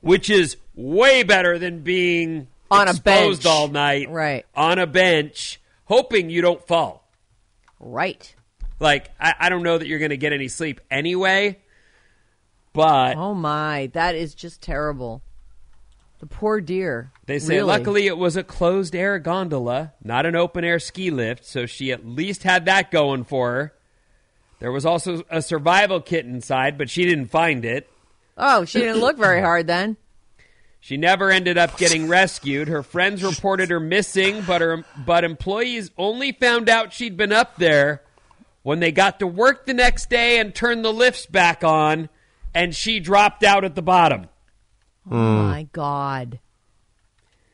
[0.00, 3.46] which is way better than being On a exposed bench.
[3.54, 4.44] all night, Right.
[4.54, 7.08] On a bench, hoping you don't fall.
[7.80, 8.34] right.
[8.80, 11.58] Like I, I don't know that you're going to get any sleep anyway,
[12.72, 15.20] but Oh my, that is just terrible.
[16.20, 17.12] The poor deer.
[17.26, 17.66] they say Really?
[17.68, 21.92] luckily it was a closed air gondola, not an open air ski lift, so she
[21.92, 23.72] at least had that going for her.
[24.58, 27.88] There was also a survival kit inside, but she didn't find it.
[28.36, 29.96] Oh, she didn't look very hard then.
[30.80, 32.66] She never ended up getting rescued.
[32.68, 37.56] Her friends reported her missing, but her but employees only found out she'd been up
[37.56, 38.02] there
[38.62, 42.08] when they got to work the next day and turned the lifts back on
[42.54, 44.28] and she dropped out at the bottom.
[45.10, 46.38] Oh my god.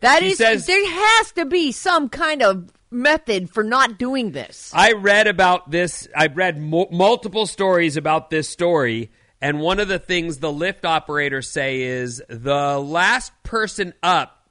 [0.00, 0.38] That She is.
[0.38, 4.70] says- there has to be some kind of method for not doing this.
[4.74, 6.06] I read about this.
[6.14, 10.84] I read mu- multiple stories about this story, and one of the things the lift
[10.84, 14.48] operators say is the last person up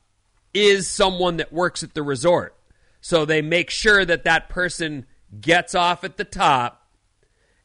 [0.53, 2.55] is someone that works at the resort.
[3.01, 5.05] So they make sure that that person
[5.41, 6.87] gets off at the top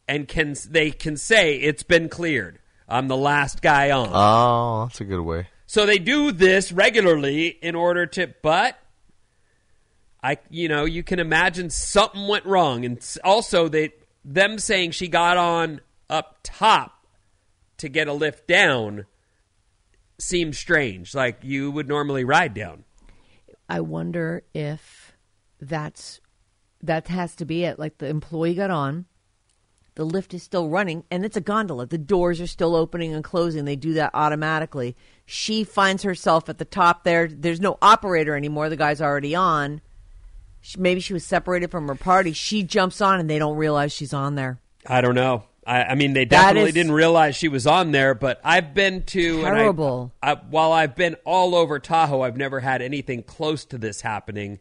[0.07, 2.59] and can they can say it's been cleared.
[2.89, 4.09] I'm the last guy on.
[4.13, 5.49] Oh, that's a good way.
[5.67, 8.79] So they do this regularly in order to, but
[10.23, 13.93] I, you know, you can imagine something went wrong, and also they
[14.25, 17.07] them saying she got on up top
[17.79, 19.05] to get a lift down
[20.19, 21.15] seems strange.
[21.15, 22.85] Like you would normally ride down.
[23.69, 25.13] I wonder if
[25.61, 26.21] that's
[26.83, 27.79] that has to be it.
[27.79, 29.07] Like the employee got on,
[29.99, 31.85] the lift is still running, and it's a gondola.
[31.85, 33.65] The doors are still opening and closing.
[33.65, 34.95] They do that automatically.
[35.27, 37.27] She finds herself at the top there.
[37.27, 38.69] There's no operator anymore.
[38.69, 39.81] The guy's already on.
[40.61, 42.33] She, maybe she was separated from her party.
[42.33, 44.61] She jumps on, and they don't realize she's on there.
[44.87, 45.43] I don't know.
[45.67, 49.03] I, I mean, they definitely is- didn't realize she was on there, but I've been
[49.07, 50.13] to and I- Terrible.
[50.23, 54.61] I, while I've been all over Tahoe, I've never had anything close to this happening.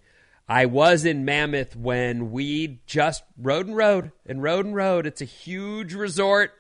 [0.50, 5.06] I was in Mammoth when we just rode and rode and rode and rode.
[5.06, 6.54] It's a huge resort,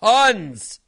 [0.00, 0.80] tons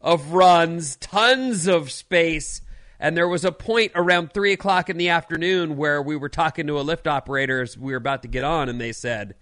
[0.00, 2.60] of runs, tons of space.
[3.00, 6.68] And there was a point around three o'clock in the afternoon where we were talking
[6.68, 9.34] to a lift operator as we were about to get on, and they said,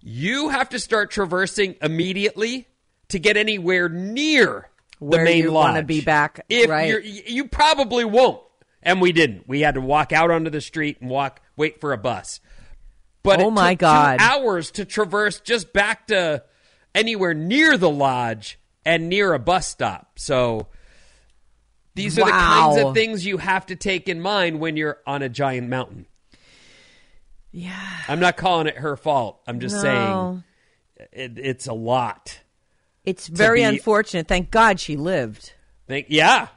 [0.00, 2.68] You have to start traversing immediately
[3.08, 4.68] to get anywhere near
[5.00, 5.70] the main you lodge.
[5.72, 6.88] wanna be back, If right.
[6.88, 8.40] you're, you probably won't.
[8.82, 9.48] And we didn't.
[9.48, 12.40] We had to walk out onto the street and walk, wait for a bus.
[13.22, 14.16] But Oh it my took God.
[14.20, 16.42] hours to traverse just back to
[16.94, 20.18] anywhere near the lodge and near a bus stop.
[20.18, 20.66] So
[21.94, 25.22] these are the kinds of things you have to take in mind when you're on
[25.22, 26.06] a giant mountain.
[27.52, 27.78] Yeah.
[28.08, 29.40] I'm not calling it her fault.
[29.46, 29.82] I'm just No.
[29.82, 30.44] saying
[31.12, 32.40] it, it's a lot.
[33.04, 34.26] It's very be- unfortunate.
[34.26, 35.52] Thank God she lived.
[35.86, 36.48] Thank yeah.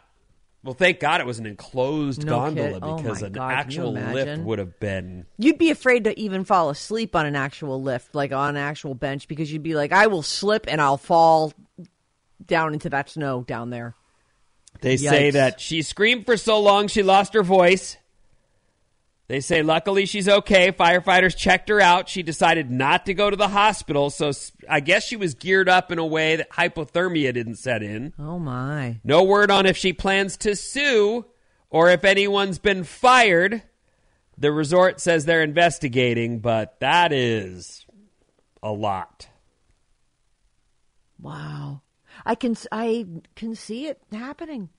[0.66, 3.52] Well, thank God it was an enclosed No gondola kid- oh because my an God,
[3.54, 5.28] actual lift would have been.
[5.38, 8.96] You'd be afraid to even fall asleep on an actual lift, like on an actual
[8.96, 11.54] bench, because you'd be like, I will slip and I'll fall
[12.44, 13.94] down into that snow down there.
[14.82, 17.98] They say that she screamed for so long she lost her voice.
[19.28, 20.72] They say luckily she's okay.
[20.72, 22.08] Firefighters checked her out.
[22.10, 24.32] She decided not to go to the hospital, so
[24.70, 28.14] I guess she was geared up in a way that hypothermia didn't set in.
[28.20, 29.00] Oh my.
[29.04, 31.26] No word on if she plans to sue
[31.72, 33.64] or if anyone's been fired.
[34.38, 37.86] The resort says they're investigating, but that is
[38.62, 39.28] a lot.
[41.20, 41.82] Wow.
[42.26, 43.06] I can I
[43.36, 44.70] can see it happening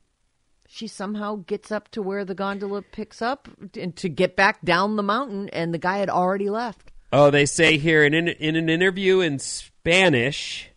[0.69, 3.49] she somehow gets up to where the gondola picks up
[3.79, 6.93] and to get back down the mountain, and the guy had already left.
[7.13, 10.71] Oh, they say here in, in, in an interview in Spanish,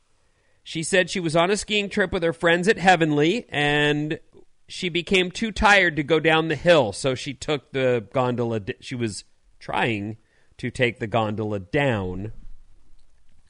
[0.63, 4.19] she said she was on a skiing trip with her friends at Heavenly, and
[4.67, 8.61] she became too tired to go down the hill, so she took the gondola.
[8.79, 9.23] She was
[9.59, 10.17] trying
[10.57, 12.33] to take the gondola down.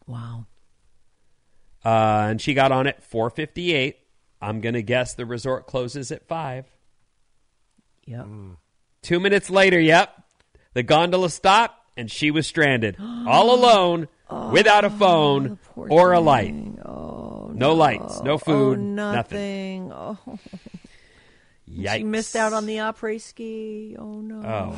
[0.08, 0.46] Wow.
[1.84, 3.98] Uh, and she got on at 458
[4.42, 6.66] I'm going to guess the resort closes at 5.
[8.06, 8.26] Yep.
[8.26, 8.56] Mm.
[9.02, 10.24] Two minutes later, yep,
[10.74, 16.14] the gondola stopped and she was stranded all alone oh, without a oh, phone or
[16.14, 16.54] a light.
[16.86, 19.90] Oh, no, no, lights, no oh, food, oh, nothing.
[19.90, 19.90] nothing.
[19.90, 20.38] Yikes.
[20.38, 20.40] Oh.
[21.98, 23.96] She missed out on the après ski.
[24.00, 24.76] Oh, no.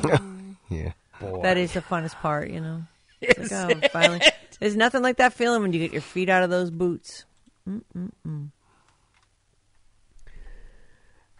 [0.68, 0.92] yeah.
[1.18, 1.40] Boy.
[1.42, 2.82] That is the funnest part, you know.
[3.22, 4.20] Like, oh, finally.
[4.60, 7.24] There's nothing like that feeling when you get your feet out of those boots.
[7.66, 8.50] Mm-mm-mm.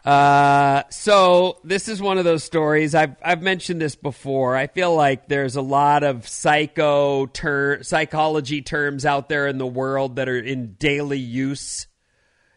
[0.04, 2.94] Uh, so this is one of those stories.
[2.94, 4.56] I've I've mentioned this before.
[4.56, 9.66] I feel like there's a lot of psycho ter- psychology terms out there in the
[9.66, 11.86] world that are in daily use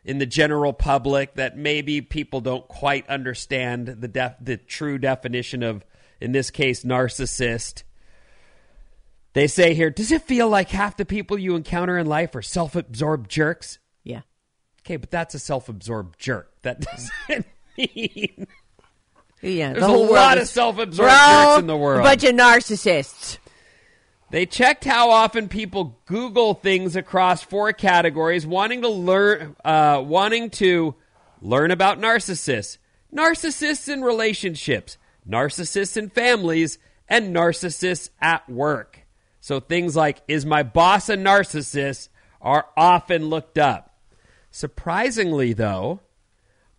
[0.03, 5.61] in the general public that maybe people don't quite understand the def- the true definition
[5.61, 5.85] of
[6.19, 7.83] in this case narcissist.
[9.33, 12.41] They say here, does it feel like half the people you encounter in life are
[12.41, 13.79] self-absorbed jerks?
[14.85, 16.51] Okay, but that's a self-absorbed jerk.
[16.61, 16.79] That
[17.27, 18.47] doesn't mean
[19.41, 22.01] Yeah, There's the a lot of self-absorbed jerks in the world.
[22.01, 23.39] A bunch of narcissists.
[24.29, 30.49] They checked how often people Google things across four categories, wanting to learn, uh, wanting
[30.51, 30.95] to
[31.41, 32.77] learn about narcissists,
[33.13, 38.99] narcissists in relationships, narcissists in families, and narcissists at work.
[39.41, 42.09] So things like "Is my boss a narcissist?"
[42.41, 43.94] are often looked up.
[44.55, 45.99] Surprisingly, though,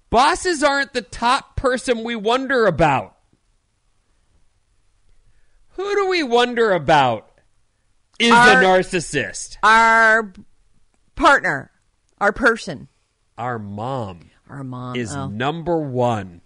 [0.08, 3.14] bosses aren't the top person we wonder about.
[5.72, 7.30] Who do we wonder about
[8.18, 9.58] is Our- a narcissist?
[9.62, 10.32] Our
[11.16, 11.70] partner,
[12.18, 12.88] our person,
[13.36, 14.96] Our mom our mom.
[14.96, 15.28] is oh.
[15.28, 16.40] number one.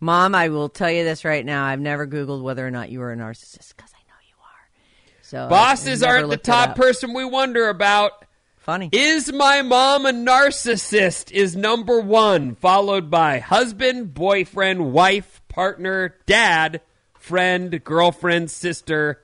[0.00, 1.66] Mom, I will tell you this right now.
[1.66, 5.20] I've never Googled whether or not you are a narcissist because I know you are.
[5.20, 8.25] So Bosses aren't the top person we wonder about.
[8.66, 8.88] Funny.
[8.90, 11.30] Is my mom a narcissist?
[11.30, 16.80] Is number one, followed by husband, boyfriend, wife, partner, dad,
[17.16, 19.22] friend, girlfriend, sister,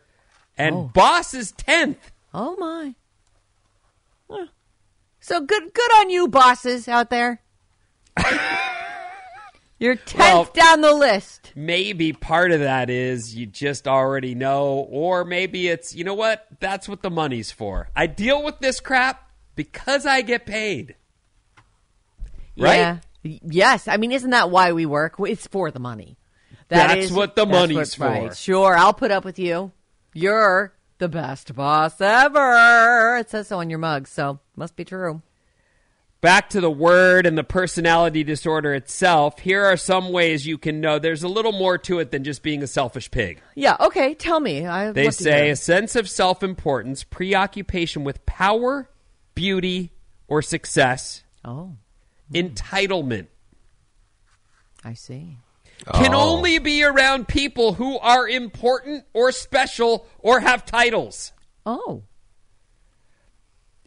[0.56, 0.90] and Oh.
[0.94, 2.12] boss is tenth.
[2.32, 2.94] Oh my.
[5.18, 7.40] So good good on you bosses out there.
[9.80, 11.50] You're 10th Well- down the list.
[11.56, 16.46] Maybe part of that is you just already know, or maybe it's you know what?
[16.60, 17.88] That's what the money's for.
[17.96, 19.21] I deal with this crap
[19.54, 20.94] because I get paid.
[22.58, 22.76] Right?
[22.76, 22.98] Yeah.
[23.22, 23.88] Yes.
[23.88, 25.14] I mean, isn't that why we work?
[25.20, 26.18] It's for the money.
[26.68, 28.28] That That's is- what the money's what- right.
[28.30, 28.34] for.
[28.34, 29.72] Sure, I'll put up with you.
[30.14, 33.16] You're the best boss ever.
[33.18, 35.22] It says so on your mug, so must be true.
[36.20, 39.40] Back to the word and the personality disorder itself.
[39.40, 42.42] Here are some ways you can know there's a little more to it than just
[42.44, 43.40] being a selfish pig.
[43.56, 43.76] Yeah.
[43.80, 44.14] Okay.
[44.14, 44.64] Tell me.
[44.66, 48.88] I They say a sense of self importance, preoccupation with power,
[49.34, 49.92] beauty,
[50.28, 51.76] or success, Oh,
[52.32, 53.26] entitlement.
[54.84, 55.36] I see.
[55.94, 56.36] Can Oh.
[56.36, 61.32] only be around people who are important or special or have titles.
[61.66, 62.02] Oh.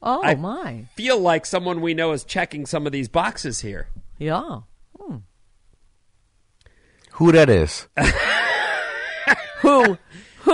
[0.01, 0.85] Oh I- my.
[0.95, 3.87] Feel like someone we know is checking some of these boxes here.
[4.17, 4.61] Yeah.
[4.99, 5.17] Hmm.
[7.13, 7.87] Who that is?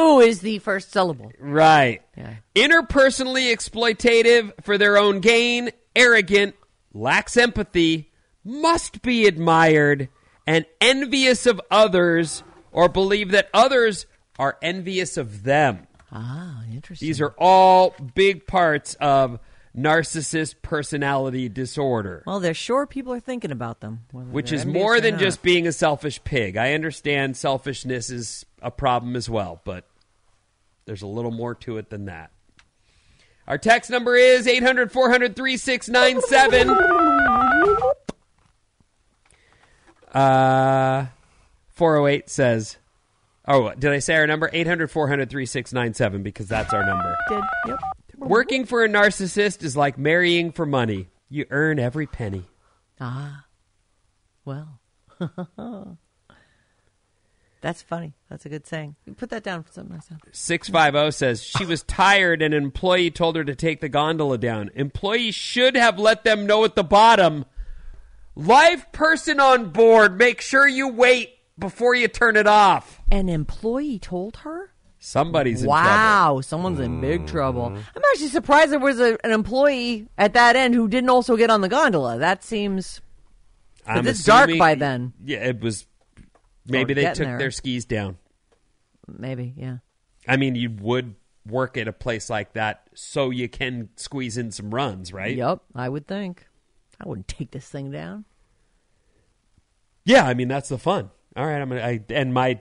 [0.02, 0.20] Who?
[0.20, 1.32] Is the first syllable?
[1.40, 2.02] Right.
[2.18, 2.36] Yeah.
[2.56, 6.56] Interpersonally exploitative for their own gain, arrogant,
[6.94, 8.12] lacks empathy,
[8.44, 10.10] must be admired,
[10.48, 14.06] and envious of others, or believe that others
[14.40, 15.88] are envious of them.
[16.12, 17.08] Ah, interesting.
[17.08, 19.40] These are all big parts of
[19.78, 25.14] narcissist personality disorder, Well, they're sure people are thinking about them, which is more than
[25.14, 25.22] not.
[25.22, 26.58] just being a selfish pig.
[26.58, 29.86] I understand selfishness is a problem as well, but
[30.86, 32.32] there's a little more to it than that.
[33.48, 36.70] Our text number is 800 400 3697.
[40.14, 41.08] Uh,
[41.70, 42.78] 408 says,
[43.48, 44.50] Oh, did I say our number?
[44.54, 47.18] 800 400 3697 because that's our number.
[47.28, 47.80] Did yep.
[48.18, 51.10] Working for a narcissist is like marrying for money.
[51.28, 52.46] You earn every penny.
[53.00, 53.46] Ah,
[54.46, 54.80] well,
[57.62, 58.14] that's funny.
[58.32, 58.96] That's a good saying.
[59.18, 60.08] Put that down for something else.
[60.32, 64.72] 650 says she was tired and an employee told her to take the gondola down.
[64.74, 67.44] Employee should have let them know at the bottom.
[68.34, 73.02] Live person on board, make sure you wait before you turn it off.
[73.12, 74.72] An employee told her.
[74.98, 75.84] Somebody's in trouble.
[75.84, 77.66] Wow, someone's in big trouble.
[77.66, 81.50] I'm actually surprised there was a, an employee at that end who didn't also get
[81.50, 82.18] on the gondola.
[82.18, 83.02] That seems.
[83.86, 85.12] I'm it's dark by then.
[85.22, 85.86] Yeah, it was.
[86.66, 87.38] Maybe they took there.
[87.38, 88.18] their skis down.
[89.08, 89.78] Maybe, yeah.
[90.28, 94.52] I mean, you would work at a place like that so you can squeeze in
[94.52, 95.36] some runs, right?
[95.36, 96.48] Yep, I would think.
[97.00, 98.26] I wouldn't take this thing down.
[100.06, 101.10] Yeah, I mean that's the fun.
[101.36, 101.82] All right, I'm gonna.
[101.82, 102.60] I, and my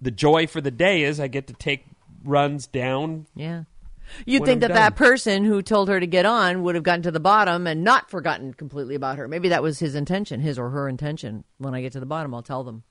[0.00, 1.84] the joy for the day is I get to take
[2.24, 3.26] runs down.
[3.34, 3.64] Yeah.
[4.26, 7.02] You'd think I'm that that person who told her to get on would have gotten
[7.02, 9.28] to the bottom and not forgotten completely about her.
[9.28, 11.44] Maybe that was his intention, his or her intention.
[11.58, 12.82] When I get to the bottom, I'll tell them.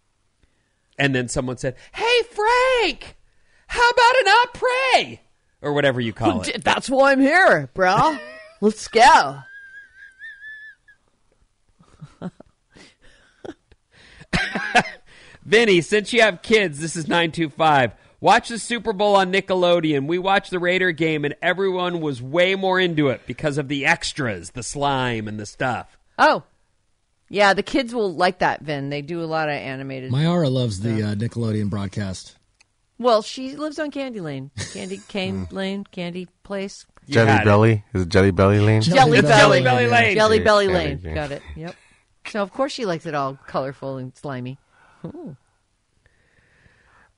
[0.99, 3.15] And then someone said, "Hey, Frank,
[3.67, 5.19] how about an après
[5.61, 8.17] or whatever you call it?" That's why I'm here, bro.
[8.61, 9.39] Let's go.
[15.45, 17.93] Vinnie, since you have kids, this is 925.
[18.21, 20.05] Watch the Super Bowl on Nickelodeon.
[20.05, 23.85] We watched the Raider game, and everyone was way more into it because of the
[23.85, 25.97] extras, the slime, and the stuff.
[26.19, 26.43] Oh,
[27.29, 27.53] yeah.
[27.53, 28.61] The kids will like that.
[28.61, 28.89] Vin.
[28.89, 30.11] They do a lot of animated.
[30.11, 32.35] Myara loves the uh, Nickelodeon broadcast.
[32.97, 37.45] well, she lives on Candy Lane, Candy Cane Lane, Candy Place, You Jelly had it.
[37.45, 37.83] Belly?
[37.93, 38.81] Is it Jelly Belly Lane?
[38.81, 40.15] Jelly It's Belly, Jelly Belly Lane.
[40.15, 41.01] Jelly Belly yeah, Lane.
[41.03, 41.13] yeah.
[41.15, 41.41] Got it.
[41.55, 41.75] Yep.
[42.27, 44.57] So of course she likes it all colorful and slimy.
[45.05, 45.35] Ooh.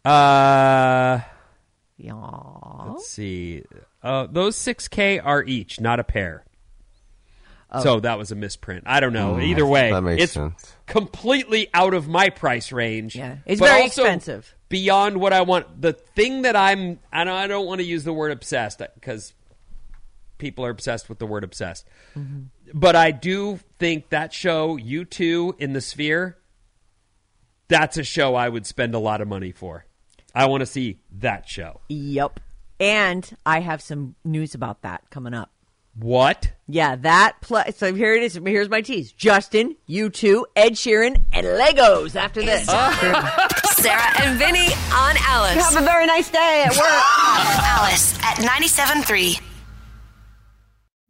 [0.06, 1.20] Uh,
[1.98, 2.14] Yeah.
[2.88, 3.64] let's see.
[4.02, 6.44] Uh, those 6K are each, not a pair.
[7.80, 8.84] So that was a misprint.
[8.86, 9.40] I don't know.
[9.40, 10.76] Either way, that makes it's sense.
[10.88, 13.16] completely out of my price range.
[13.16, 14.54] Yeah, it's very expensive.
[14.68, 15.82] Beyond what I want.
[15.82, 19.34] The thing that I'm, I don't, I don't want to use the word obsessed because
[20.38, 21.88] people are obsessed with the word obsessed.
[22.18, 22.44] Mm-hmm.
[22.74, 26.38] But I do think that show, U2 in the sphere,
[27.70, 29.86] that's a show I would spend a lot of money for.
[30.36, 31.82] I want to see that show.
[31.90, 32.40] Yep.
[32.80, 35.52] And I have some news about that coming up.
[35.96, 36.52] What?
[36.68, 37.78] Yeah, that plus.
[37.78, 38.40] So here it is.
[38.44, 42.16] Here's my tease: Justin, U2, Ed Sheeran, and Legos.
[42.16, 43.48] After this, ah.
[43.74, 45.74] Sarah and Vinnie on Alice.
[45.74, 46.82] Have a very nice day at work.
[46.82, 49.51] Alice at 97.3.